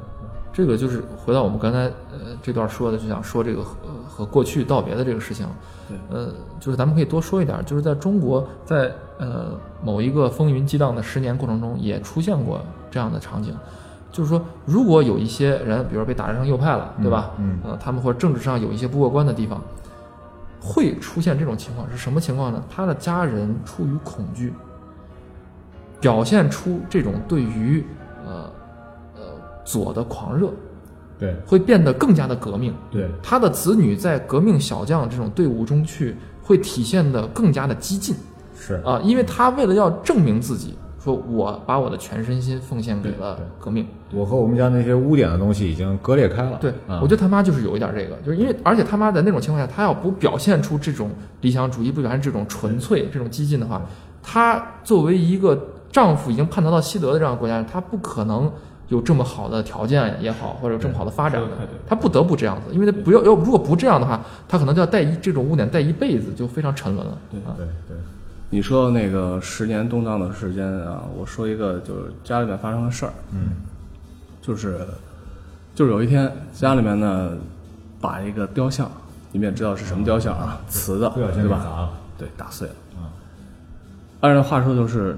[0.52, 3.76] 这个就是回到我们刚才呃这段说的，就想说这个和
[4.06, 5.46] 和过去道别的这个事情。
[5.88, 13.54] 对，呃，就是咱们可以多说一点，就是在中国，在呃某一个风云激荡的十年过程中，也出现过这样的场景。
[14.10, 17.30] 就是说，如果有一些人，比如说被打成右派了，对吧？
[17.38, 19.58] 嗯呃，他们或者政治上有一些不过关的地方，
[20.60, 22.62] 会出现这种情况是什么情况呢？
[22.70, 24.52] 他的家人出于恐惧，
[25.98, 27.86] 表现出这种对于
[28.26, 28.50] 呃呃
[29.64, 30.50] 左的狂热，
[31.18, 31.34] 对。
[31.46, 32.74] 会变得更加的革命。
[32.90, 33.08] 对。
[33.22, 38.14] 他的子女在革命小将这种队伍中去，会体现的更加的激进。
[38.54, 38.74] 是。
[38.84, 43.86] 啊，因为他为了要证明自己，说我把我的全身心奉献给了革命。
[44.12, 46.58] 我和我们家那些污点的东西已经割裂开了。
[46.60, 47.00] 对，啊。
[47.02, 51.10] 我觉得他妈就是有一点这个，就是因为而且他妈在那种情况下，他要不表现出这种
[51.40, 53.80] 理想主义，不表现这种纯粹、这种激进的话，
[54.22, 55.58] 他作为一个
[55.90, 58.52] 丈夫已经叛逃到西德的这样的国家，他不可能
[58.92, 61.48] 有这么好的条件也好，或者有这么好的发展的，
[61.88, 67.18] 他不得不这样子，因为他不要要如果不这样的话，他可能就要带一这种污点带一辈子，就非常沉沦了。
[67.30, 67.96] 对啊，对对，
[68.50, 73.48] 你说那个十年动荡的时间啊，我说一个就是家里面发生的事儿，嗯，
[74.42, 74.78] 就是
[75.74, 77.30] 就是有一天家里面呢
[77.98, 78.90] 把一个雕像，
[79.32, 81.56] 你们也知道是什么雕像啊，瓷的，不小心对吧？
[81.56, 82.74] 给砸了对，打碎了。
[84.20, 85.16] 按照话说就是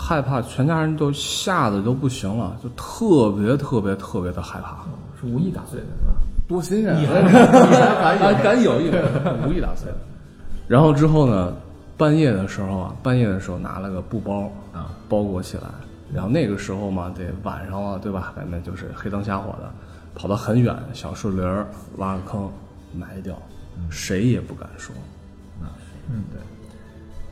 [0.00, 4.78] 害怕，全家人都吓得都不行了，就特别特别特别的害怕。
[5.20, 6.14] 是无意打碎的，是吧？
[6.48, 6.96] 多新鲜！
[6.96, 8.90] 你还敢敢 敢有意
[9.46, 9.98] 无意打碎的。
[10.66, 11.54] 然后之后呢，
[11.96, 15.64] 半夜的时候啊，半夜的时候拿了个布包啊包裹起来，
[16.12, 18.32] 然后那个时候嘛，得晚上了，对吧？
[18.36, 19.70] 外面就是黑灯瞎火的，
[20.14, 21.66] 跑到很远小树林儿
[21.98, 22.50] 挖个坑
[22.94, 23.36] 埋掉，
[23.90, 24.94] 谁也不敢说。
[26.08, 26.40] 嗯，对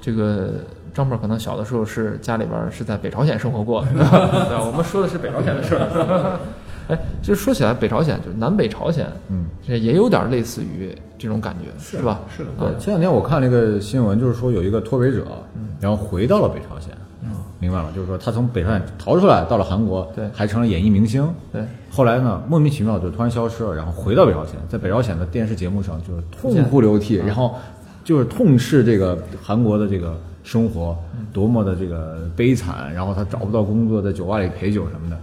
[0.01, 0.61] 这个
[0.99, 6.41] 张本可能小的时候是家里边是在北朝鲜生活过， 对吧我们说的是北朝鲜的事儿。
[6.89, 12.19] 哎，其实说起来，北朝鲜就是南北朝鲜，嗯，这也有点类似于这种感觉，是吧？
[12.37, 15.25] 是的，对，前两天我看了一个新闻，就是说有一个脱北者，
[15.79, 16.91] 然后回到了北朝鲜，
[17.23, 17.31] 嗯
[17.61, 27.55] 明白了，就是说他从北朝鲜逃出来，到了韩国，对还成了演艺明星，对，后来呢，莫名其妙就突然消失了，然后回到北朝鲜，在北朝鲜的电视节目上就是痛哭流涕，然后
[28.03, 30.19] 就是痛斥这个韩国的这个
[30.49, 30.97] 生活
[31.31, 35.19] 多么的这个悲惨，然后他找不到工作，在酒吧里陪酒什么的。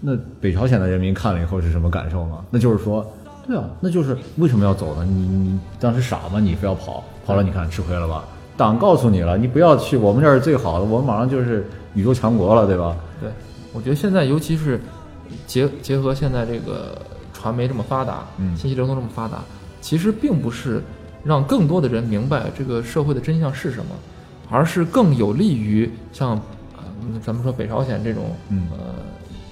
[0.00, 2.44] 那北朝鲜的人民看了以后是什么感受呢？
[2.50, 3.06] 那就是说，
[3.46, 5.04] 对啊，那就是为什么要走呢？
[5.04, 6.40] 你你当时傻吗？
[6.40, 8.24] 你非要跑，跑了你看吃亏了吧？
[8.56, 11.64] 党告诉你了，你不要去，我们这儿是最好的，我们马上就是
[11.94, 12.96] 宇宙强国了，对吧？
[13.20, 13.30] 对，
[13.72, 14.80] 我觉得现在尤其是
[15.46, 17.00] 结结合现在这个
[17.32, 19.38] 传媒这么发达，嗯信息流通这么发达，
[19.80, 20.82] 其实并不是
[21.22, 23.94] 让更多的人明白这个社会的真相是什么，
[24.52, 26.40] 而是更有利于像
[26.76, 26.84] 呃
[27.24, 28.94] 咱们说北朝鲜这种嗯呃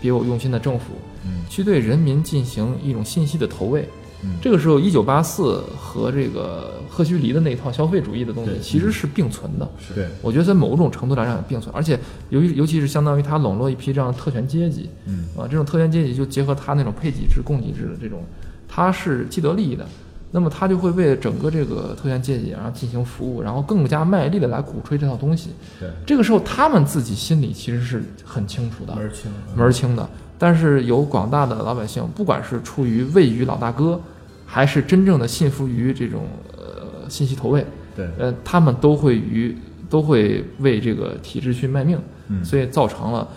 [0.01, 0.93] 别有用心的政府，
[1.25, 3.89] 嗯去对人民进行一种信息的投喂。
[4.23, 9.67] 嗯这个时候，一九八四和这个赫胥黎的那一套消费主义的东西其实是并存的。
[9.95, 11.99] 对，我觉得在某种程度来讲也并存，而且
[12.29, 18.23] 尤其尤其是相当于他笼络一批这样的特权阶级，嗯啊，这种特权阶级就结合他那种配给制、供给制的这种，
[18.69, 19.89] 他是既得利益的，
[20.31, 25.51] 那么他就会为整个这个特权阶级然后进行服务，然后更加卖力的来鼓吹这套东西。
[25.78, 30.09] 对这个时候他们自己心里其实是很清楚的，门儿清门儿清的。
[30.39, 34.01] 但是有广大的老百姓，不管是出于畏于老大哥，
[34.47, 36.22] 还是真正的信服于这种
[36.57, 39.57] 呃信息投喂，对呃，他们都会于
[39.91, 43.28] 都会为这个体制去卖命，嗯所以造成了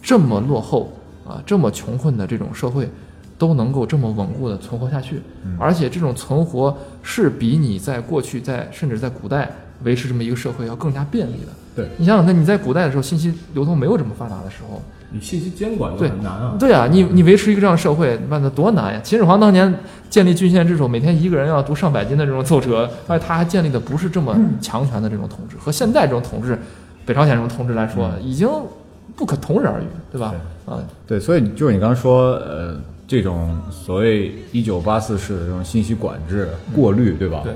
[0.00, 0.92] 这么落后
[1.26, 2.88] 啊、这么穷困的这种社会
[3.40, 5.56] 都能够这么稳固的存活下去，嗯。
[5.58, 9.50] 而且这种存活是比你在过去在甚至在古代
[9.82, 11.52] 维持这么一个社会要更加便利的。
[11.74, 11.88] 对。
[11.96, 16.10] 你想想看，你在古代的时候，信息流通没有这么发达的时候，你信息监管就对。
[16.10, 16.54] 很难啊。
[16.60, 19.00] 对啊，你你维持一个这样的社会，那得多难呀！
[19.02, 19.74] 秦始皇当年
[20.10, 26.58] 建立郡县制时候，每天一个人要读上百斤的这种奏折，而且他还建立的不是这么强权的这种统治，和现在这种统治，
[27.06, 28.46] 北朝鲜这种统治来说，已经
[29.16, 30.34] 不可同日而语，对吧？
[30.66, 32.76] 啊，对，所以就是你刚刚说，呃，
[33.10, 37.40] 这种所谓一九八四式的这种信息管制、过滤，对吧？
[37.42, 37.52] 对。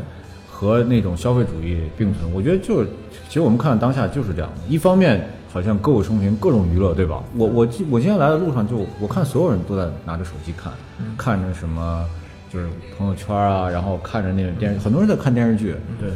[0.51, 2.89] 和那种消费主义并存，我觉得就是，
[3.29, 4.61] 其实我们看当下就是这样的。
[4.69, 7.23] 一方面好像歌舞升平，各种娱乐，对吧？
[7.37, 10.73] 我我今我今天来的路上就我看所有人都在拿着手机看，
[11.17, 12.05] 看着什么
[12.53, 16.11] 就是朋友圈啊，然后看着那个电视，很多人在看电视剧，对，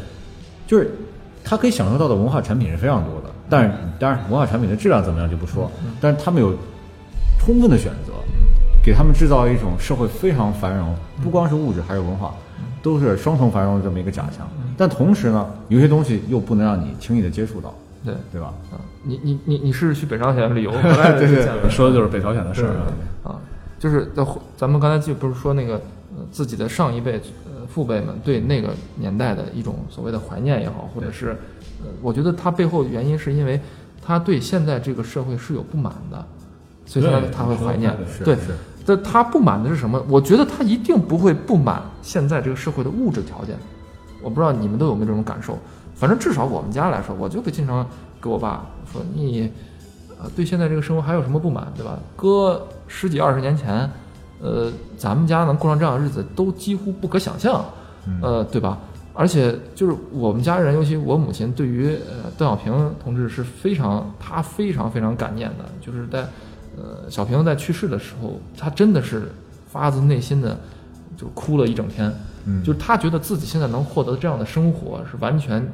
[0.66, 0.90] 就是
[1.44, 5.70] 他可以享受到的文化产品是非常多的，但是当然文化产品的质量怎么样就不说，
[6.00, 6.56] 但是他们有
[7.38, 8.12] 充分的选择，
[8.88, 12.34] 给他们制造一种社会非常繁荣，不光是物质还是文化，
[12.82, 14.48] 都是双重繁荣的这么一个假象。
[14.78, 18.14] 但同时呢，有些东西又不能让你轻易的接触到，对。
[18.32, 18.46] 对吧？
[18.72, 21.18] 啊，你你你你是去北朝鲜旅游 回来的？
[21.18, 22.88] 对对说的就是北朝鲜的事儿啊。
[23.24, 23.36] 啊，
[23.78, 24.26] 就是在
[24.56, 25.74] 咱们刚才就不是说那个
[26.16, 31.36] 呃自己的上一辈呃父辈们对那个年代的一种所谓的怀念也好，或者是
[31.84, 33.60] 呃，我觉得他背后原因是因为
[34.02, 36.24] 他对现在这个社会是有不满的，
[36.86, 38.36] 所以他他会怀念太对。
[38.88, 40.02] 但他不满的是什么？
[40.08, 43.54] 我觉得他一定不会不满现在这个社会的物质条件。
[44.22, 45.58] 我不知道你们都有没有这种感受，
[45.94, 47.86] 反正至少我们家来说，我就会经常
[48.20, 49.52] 给我爸说你，
[50.18, 51.98] 呃，对现在这个生活还有什么不满，对吧？
[52.16, 53.88] 搁十几二十年前，
[54.40, 57.64] 呃，咱们家能过上这样的日子都几乎不可想象，
[58.22, 58.78] 呃，对吧？
[59.14, 65.64] 而且就是我们家人，尤其我母亲，对于呃邓小平同志是非常，他非常非常感念的。
[65.80, 66.24] 就是在
[66.78, 69.28] 呃小平在去世的时候，他真的是
[69.66, 70.56] 发自内心的
[71.16, 72.12] 就哭了一整天。
[72.46, 75.66] 嗯就是他觉得自己现在能获得这样的生活，是完全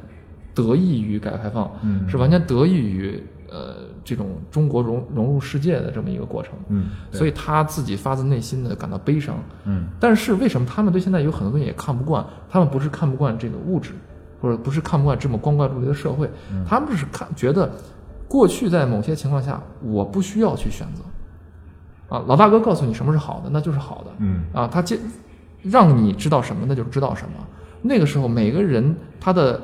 [0.54, 6.52] 得益于改革开放，嗯是完全得益于呃这种中国融融入世界的这么一个过程。
[6.68, 9.36] 嗯，所以他自己发自内心的感到悲伤。
[9.64, 12.24] 嗯但是为什么他们对现在有很多东西也看不惯？
[12.50, 13.92] 他们不是看不惯这个物质，
[14.40, 17.70] 或者不是看不惯这么光怪陆离的社会，嗯他们是看觉得
[18.34, 22.16] 过去在某些情况下我不需要去选择。
[22.16, 24.10] 啊，老大哥告诉你什么是好的，那就是好的。
[24.18, 24.98] 嗯啊，他接
[25.62, 27.34] 让你知道什么，那就是知道什么。
[27.80, 29.60] 那个时候，每个人他的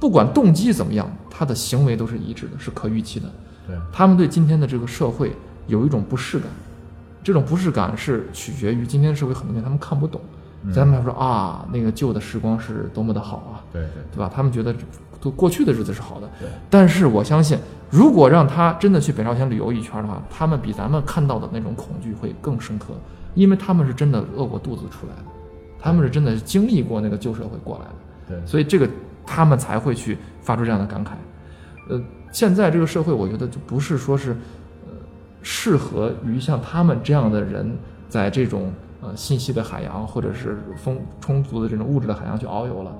[0.00, 3.28] 不管动机怎么样，他的行为都是一致的，是可预期的。
[3.66, 5.36] 对，他们对今天的这个社会
[5.66, 6.48] 有一种不适感，
[7.22, 10.20] 这种不适感是取决于今天社会很多东西他们看不懂，
[10.72, 14.30] 咱们来说啊，那个旧的时光是多么的好啊，对对对吧？
[14.34, 14.74] 他们觉得
[15.20, 16.28] 都过去的日子是好的，
[16.70, 17.58] 但是我相信，
[17.90, 22.94] 如果让他真的去北朝鲜旅游一圈的话，他们比咱们看到的那种恐惧会更深刻，
[23.34, 25.24] 因为他们是真的饿过肚子出来的，
[25.78, 28.36] 他们是真的经历过那个旧社会过来的。
[28.40, 28.88] 对，所以这个
[29.26, 31.10] 他们才会去发出这样的感慨。
[31.90, 32.00] 呃，
[32.32, 34.30] 现在这个社会，我觉得就不是说是，
[34.86, 34.92] 呃，
[35.42, 37.76] 适合于像他们这样的人
[38.08, 42.92] 在这种呃信息的海洋或者是丰充足的这种物质的海洋去遨游了，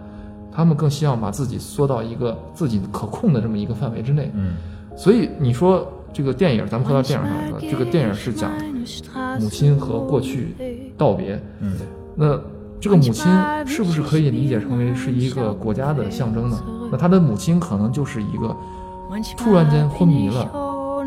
[0.61, 4.30] 他们更希望把自己缩到一个自己可控的这么一个范围之内。
[4.34, 4.52] 嗯
[4.94, 8.52] 所以你说这个电影，咱们回到电影上来说，这个电影是讲
[9.40, 11.40] 母亲和过去道别。
[11.61, 11.78] 嗯，
[12.14, 12.38] 那
[12.78, 13.24] 这个母亲
[13.64, 16.61] 是不是可以理解成为是一个国家的象征呢？
[16.92, 18.54] 那他的母亲可能就是一个
[19.38, 20.42] 突然间昏迷了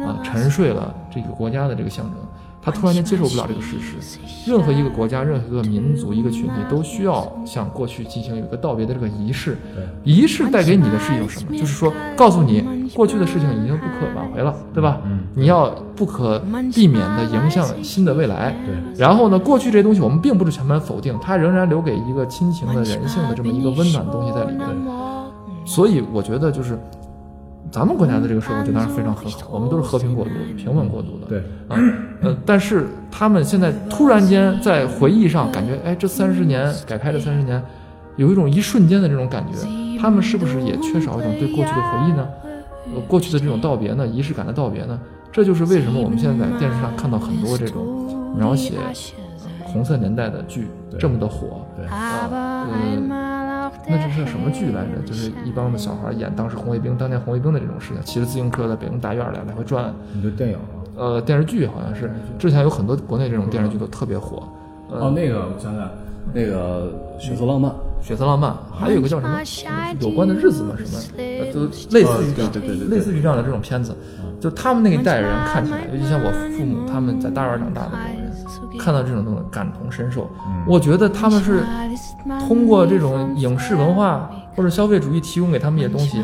[0.08, 2.16] 啊，沉睡了这个国家的这个象征。
[2.64, 4.20] 他突然间接受不了这个事实。
[4.46, 9.58] 任何一个国家、任何一个民族、一个群体都需要向过去进行有一个道别的这个仪式。
[10.04, 11.58] 仪式带给你的是一种什么？
[11.58, 15.00] 就是说，告诉你过去的事情已经不可挽回了，对吧？
[15.06, 16.40] 嗯，你要不可
[16.74, 18.54] 避免的迎向新的未来。
[18.66, 18.76] 对。
[18.98, 24.68] 然后呢，过去这些东西我们并不是全盘否定，它仍然留给一个亲情的人性的这么一个温暖的东西在里面。
[25.66, 26.78] 所以我觉得就是。
[27.74, 31.26] 咱们国家的这个社会就当然非常很好，我们都是和平过渡、平稳过渡的。
[31.28, 31.76] 对，啊，
[32.22, 37.60] 呃，但是他们现在突然间在回忆上感觉，哎，这三十年改拍这三十年，
[38.16, 39.58] 有一种一瞬间的这种感觉，
[40.00, 42.28] 他们是不是也缺少一种对过去的回忆呢？
[42.94, 45.00] 呃，过去的这种道别呢，仪式感的道别呢？
[45.32, 48.74] 这就是为什么我们现在在电视上看到很多这种描写
[49.66, 50.68] 红色年代的剧
[51.00, 51.66] 这么的火。
[51.76, 52.68] 对啊，呃，
[53.88, 55.02] 那这是什么剧来着？
[55.06, 59.94] 就是一帮的小孩演当时红卫兵、当年红卫兵的这种事情，骑着自行车在北京大院里来回转。
[60.14, 60.62] 你的电影啊，
[60.96, 64.44] 呃，电视剧好像是之前有很多国内这种电视剧都特别火。
[64.90, 65.90] 呃哦，那个我想想，
[66.34, 67.72] 那个《血色浪漫》，
[68.02, 69.40] 血色浪漫，还有一个叫什么
[70.00, 71.62] 有关的日子嘛，什么，呃就
[71.92, 72.98] 类似于这样，对对对对。
[72.98, 73.96] 类似于这样的这种片子，
[74.40, 78.23] 就他们那一代人看起来，尤其像我父母他们在大院长大的这种人，
[78.80, 80.30] 看到这种东西感同身受。
[80.68, 81.64] 我觉得他们是
[82.48, 86.24] 通过这种影视文化或者消费主义提供给他们一些东西，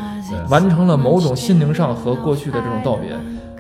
[0.50, 3.16] 完成了某种心灵上和过去的这种道别。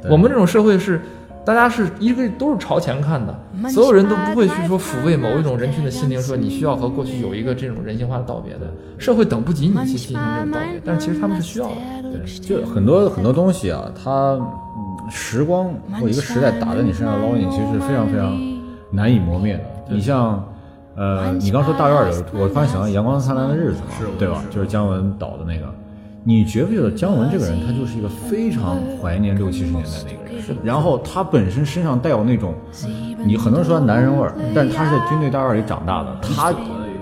[0.09, 1.01] 我们这种社会是。
[1.45, 3.33] 大家是一个都是朝前看的，
[3.71, 8.71] 所有人都不会去说抚慰某一种人群的心灵，说你需要和过去有一个这种人性化的道别的。
[8.99, 11.75] 社会等不及你去进行这种道别，但是其实他们是需要的。
[12.03, 18.37] 对，就很多很多东西啊，它嗯时光或一个时代打在你身上的烙印，其实是非常非常
[18.91, 19.63] 难以磨灭的。
[19.89, 20.43] 你像，
[20.95, 24.43] 呃，你刚说大院儿有，我突然想到《阳光灿烂的日子》嘛，对吧？
[24.49, 25.65] 就是姜文导的那个。
[26.23, 30.57] 你觉不觉得姜文这个人，他就是一个非常怀念六七十年代的一个人？
[30.63, 32.53] 然后他本身身上带有那种，
[33.23, 36.53] 你很多人说他男人味儿，但是他是在军队大院里长大的，他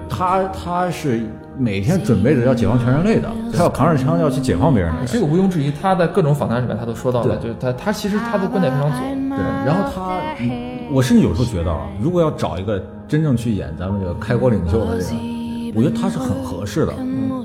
[0.07, 1.25] 他他是
[1.57, 5.05] 每天准备着要解放全人类的，他要扛着枪要去解放别人的。
[5.05, 8.99] 这个毋庸置疑，他在各种访谈里面他都说到了，对就是他他其实他的观点非常左。
[9.35, 15.15] 对，然后他，嗯我甚至有时候觉得啊，如果要找一个真正去演咱们这个开国领袖的这个，
[15.75, 16.93] 我觉得他是很合适的。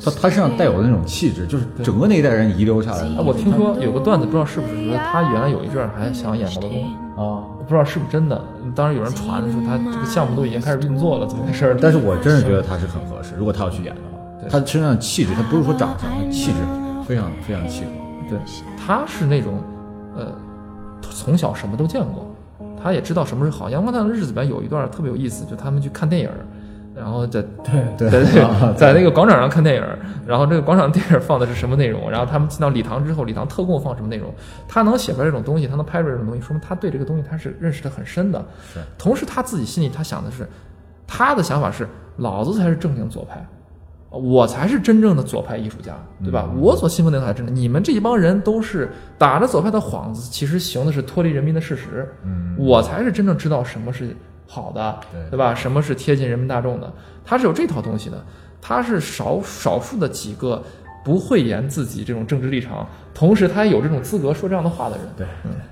[0.05, 3.17] 他他身上带有的那种气质，就是整个那一代人遗留下来的。
[3.17, 6.85] 啊，我听说有个段子，不知道是不是说他原来有一阵儿还想演毛泽东，
[7.17, 8.43] 啊，不知道是不是真的。
[8.75, 11.77] 当时有人传说他这个项目都已经开始运作了，怎么回事儿？
[11.81, 13.35] 但是我真是觉得他是很合适。
[13.37, 16.59] 如果他要去演的话，他身上的气质，他不是说长相，他气质
[17.07, 17.91] 非常非常契合。
[18.29, 18.39] 对，
[18.85, 19.55] 他是那种，
[20.17, 20.27] 呃，
[21.03, 22.32] 从小什么都见过，
[22.83, 23.71] 他也知道什么是好。
[23.71, 26.31] 阳光灿烂的日子里边有一段特别有意思，就他们去看电影，
[26.95, 28.25] 然后在对在对
[28.77, 29.85] 在那个广场上看电影，
[30.27, 32.11] 然后这个广场电影放的是什么内容？
[32.11, 34.33] 然后他们进到礼堂之后，礼堂特供放什么内容？
[34.69, 38.45] 他能写出来这种东西，他能拍出来这种东西，说明他对这个东西他是认识的很深的。
[38.75, 40.49] 是同时他自己心里他想的是，
[41.07, 43.45] 他的想法是，老子才是正经左派。
[44.13, 46.51] 我才是真正的左派艺术家，对吧？
[46.59, 47.51] 我所信奉的才是真的。
[47.51, 52.07] 你们这一帮人都是打着左派的幌子，其实行的是脱离人民的事实。
[52.25, 54.15] 嗯，我才是真正知道什么是
[54.47, 55.55] 好的，对对吧？
[55.55, 56.93] 什么是贴近人民大众的？
[57.25, 58.23] 他是有这套东西的，
[58.61, 60.63] 他是少少数的几个
[61.03, 65.07] 不讳言自己这种政治立场，同时他也有这种资格说这样的话的人。
[65.17, 65.27] 对，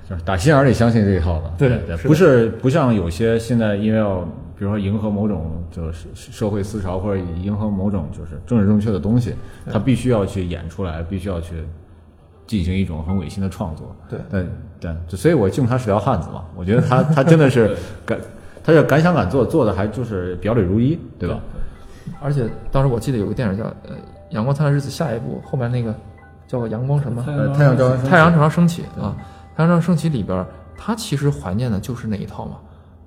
[0.08, 1.52] 就是打心眼里相信这一套的。
[1.58, 4.26] 对不是不像有些现在因为要
[4.60, 9.34] 比如说迎合某种就是社会思潮或者迎合某种就是政治正确的东西，
[9.72, 11.64] 他必须要去演出来，必须要去
[12.46, 13.96] 进行一种很违心的创作。
[14.06, 14.46] 对对
[14.78, 16.44] 对，所以我敬他是条汉子嘛。
[16.54, 18.20] 我觉得他他真的是 敢，
[18.62, 21.40] 他是敢想敢做，做的还就是表里如一，对吧？
[22.20, 23.72] 而且当时我记得有个电影叫呃
[24.28, 25.94] 《阳光灿烂日子》，下一部后面那个
[26.46, 27.24] 叫个阳光什么？
[27.26, 29.16] 呃，太阳照常升起太阳照常升起啊，
[29.56, 30.44] 太阳照常升起里边，
[30.76, 32.56] 他其实怀念的就是那一套嘛，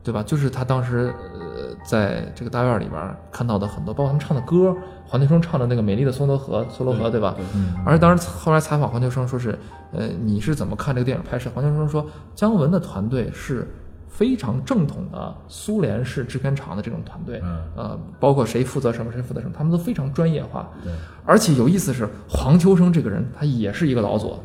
[0.03, 0.21] 对吧？
[0.21, 4.75] 就是他当时呃在这个大院里边儿看到的很多，包括他们唱的歌，
[5.05, 7.35] 黄秋生唱的那个《美丽的松罗河》，梭罗河，对吧？
[7.55, 7.73] 嗯。
[7.85, 9.57] 而当时后来采访黄秋生说是，
[9.91, 11.49] 呃，你是怎么看这个电影拍摄？
[11.53, 13.67] 黄秋生说，姜文的团队是。
[14.15, 20.69] 非常正统的苏联式制片厂的这种团队，嗯呃，包括谁负责什么，谁负责什么，他们都非常专业化。
[20.83, 20.93] 对，
[21.25, 24.39] 而且有意思的是，黄秋生这个人，他也是一个老左，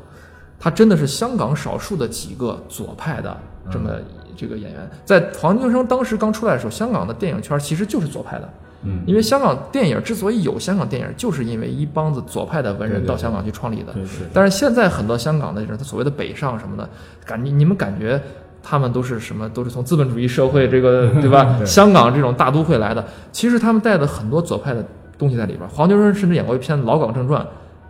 [0.58, 3.36] 他真的是香港少数的几个左派的
[3.70, 3.90] 这么
[4.36, 4.90] 这个演员。
[5.04, 8.48] 在黄秋生当时刚出来的时候，香港的电影圈其实就是左派的。
[8.84, 13.92] 嗯，因为香港电影之所以有香港电影，就是因为一帮子左派的文人到香港去创立的。
[14.32, 16.88] 但是现在很多香港的人，他所谓的北上什么的，
[17.26, 18.20] 感觉你们感觉
[18.62, 19.48] 他们都是什么？
[19.48, 21.58] 都是从资本主义社会这个 对吧？
[21.64, 24.84] 香港这种大都会来的，其实他们带的很多左派的
[25.18, 25.68] 东西在里边。
[25.68, 27.42] 黄秋生甚至演过一篇《老港正传》，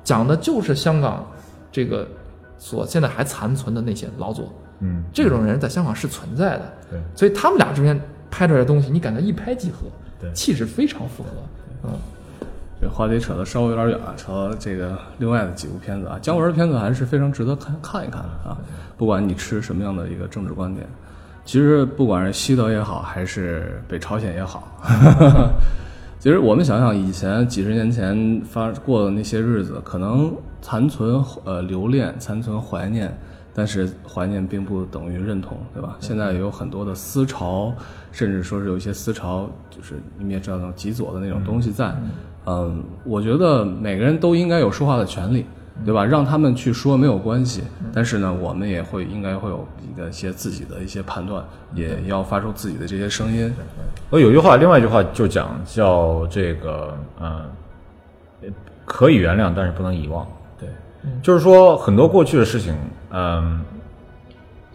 [0.02, 1.22] 讲的就是香港
[1.70, 2.08] 这个
[2.56, 4.50] 所现在还残存的那些老左。
[4.80, 6.72] 嗯，这种人在香港是存在的。
[6.90, 8.00] 对，所以他们俩之间
[8.30, 9.86] 拍出来的东西，你感觉一拍即合，
[10.20, 11.30] 对气质非常符合。
[11.84, 11.90] 嗯，
[12.80, 18.56] 这话题扯得稍微有点远啊，扯到这个另外的几部片子啊，姜文的片子还是非常值得看看一看的啊。
[18.96, 20.86] 不管你持什么样的一个政治观点，
[21.44, 24.68] 其实不管是西德也好，还是北朝鲜也好，
[26.18, 33.16] 其实我们想想以前几十年前发过的那些日子，可能残存呃留恋，残存怀念。
[33.58, 35.96] 但是怀念并不等于认同，对吧？
[35.98, 37.74] 现在也有很多的思潮，
[38.12, 41.92] 甚至说是有一些思潮，就是你们也知道那种极左的那种东西在。
[42.46, 45.44] 嗯，我觉得每个人都应该有说话的权利，
[45.84, 46.04] 对吧？
[46.04, 51.44] 让他们去说没有关系，但是呢，我们也会应该会有一个一些自己的一些判断，
[51.74, 53.52] 也要发出自己的这些声音。
[54.08, 57.42] 我有句话，另外一句话就讲叫这个，嗯，
[58.84, 60.24] 可以原谅，但是不能遗忘。
[60.60, 60.68] 对，
[61.20, 62.72] 就是说很多过去的事情，
[63.10, 63.60] 嗯，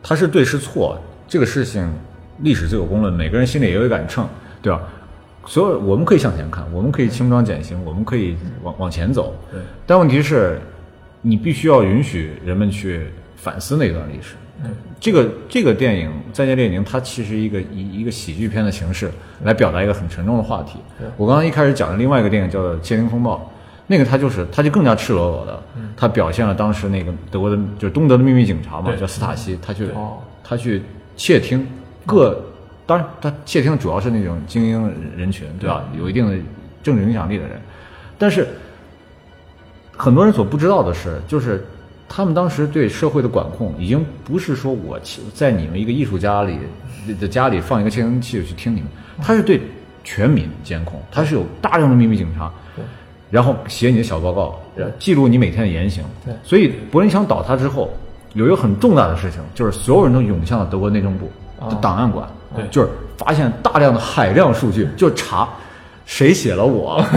[0.02, 1.92] 它是对是错，这个事情
[2.40, 4.28] 历史自有公论，每个人心里也有一杆秤，
[4.62, 4.82] 对吧？
[5.46, 9.60] 所有我们可以向前看，我们可以轻装简行，我们可以往往前走，对。
[9.86, 10.60] 但问题是，
[11.22, 14.36] 你必须要允许人们去反思那段历史。
[15.00, 19.12] 这个这个电影《再见列宁》，它其实一个以一个喜剧片的形式
[19.44, 20.80] 来表达一个很沉重的话题。
[21.18, 23.36] 我刚刚一开始讲的另外一个电影叫做《窃听风暴》，
[23.88, 25.64] 那个他就是他就更加赤裸裸的，
[25.96, 30.18] 他表现了当时那个德国的就是东德的秘密警察嘛，叫斯塔西，他去哦。
[30.46, 30.82] 他去
[31.16, 31.66] 窃听
[32.06, 32.38] 各，
[32.86, 35.86] 当然他窃听主要是那种精英人群，对吧？
[35.98, 36.38] 有一定的
[36.84, 37.62] 政治影响力的人，
[38.18, 38.46] 但是
[39.96, 41.66] 很多人所不知道的是，就是
[42.10, 46.60] 他们当时对社会的管控，已经不是说我去在你们一个艺术家里
[47.20, 48.90] 的家里放一个窃听器去听你们，
[49.22, 49.62] 他是对
[50.04, 52.52] 全民监控，他是有大量的秘密警察，
[53.34, 54.62] 然后写你的小报告，
[55.00, 56.04] 记录你每天的言行。
[56.24, 57.90] 对所以柏林墙倒塌之后，
[58.36, 61.32] 有一个很重大的事情，就是所有人都涌向了德国内政部
[61.68, 65.50] 的档案馆，对就是发现大量的海量数据，就查。
[66.06, 67.02] 谁写了我？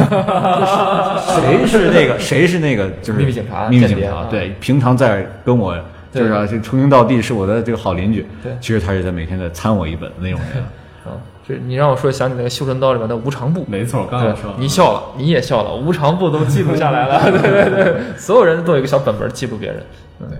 [1.34, 2.18] 谁是那个？
[2.18, 2.88] 谁是那个？
[3.02, 4.00] 就是秘密警察秘密警。
[4.00, 5.76] 察对，平常在跟我
[6.12, 8.24] 就是啊，这称兄道弟，是我的这个好邻居。
[8.42, 10.64] 对其实他是在每天在参我一本的那种人。
[11.46, 19.80] 啊，这你让我说想起那个《绣春刀》里面的无常部，没错，刚对才说，你笑了，你也笑了，无常部都记录下来了，对对对，所有人都有一个小本本记录别人。
[20.18, 20.38] 对对，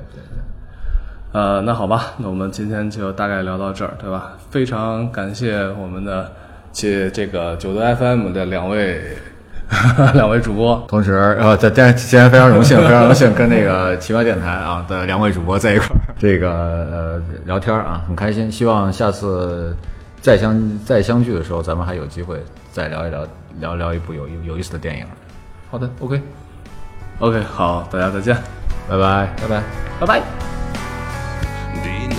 [1.33, 4.33] 呃，那好吧，那我们今天就大概聊到这儿，对吧？
[4.51, 6.33] 非常感谢我们的
[6.73, 9.01] 这这个九德 FM 的两位
[10.15, 18.51] 两位主播，同时，呃，在今今天非常荣幸，非常荣幸跟那个奇葩电台啊的两位主播在一块儿，这个呃聊天啊，很开心。
[18.51, 19.77] 希望下次
[20.27, 22.43] 再相再相聚的时候咱们还有机会
[22.73, 23.25] 再聊一聊
[23.61, 25.07] 聊聊一部有有意思的电影。
[25.71, 26.21] 好的 ok
[27.21, 28.37] ok 好大家再见。
[28.89, 29.33] 拜拜。
[29.41, 29.63] 拜拜。
[30.01, 30.21] 拜拜。
[31.85, 32.11] Deng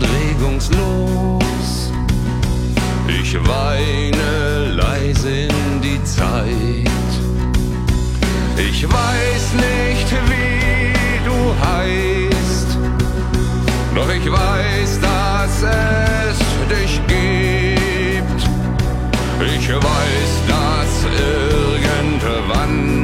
[0.00, 1.41] die
[3.08, 6.52] Ich weine leise in die Zeit.
[8.56, 12.78] Ich weiß nicht, wie du heißt,
[13.94, 16.38] doch ich weiß, dass es
[16.68, 18.42] dich gibt.
[19.40, 20.92] Ich weiß, dass
[21.98, 23.01] irgendwann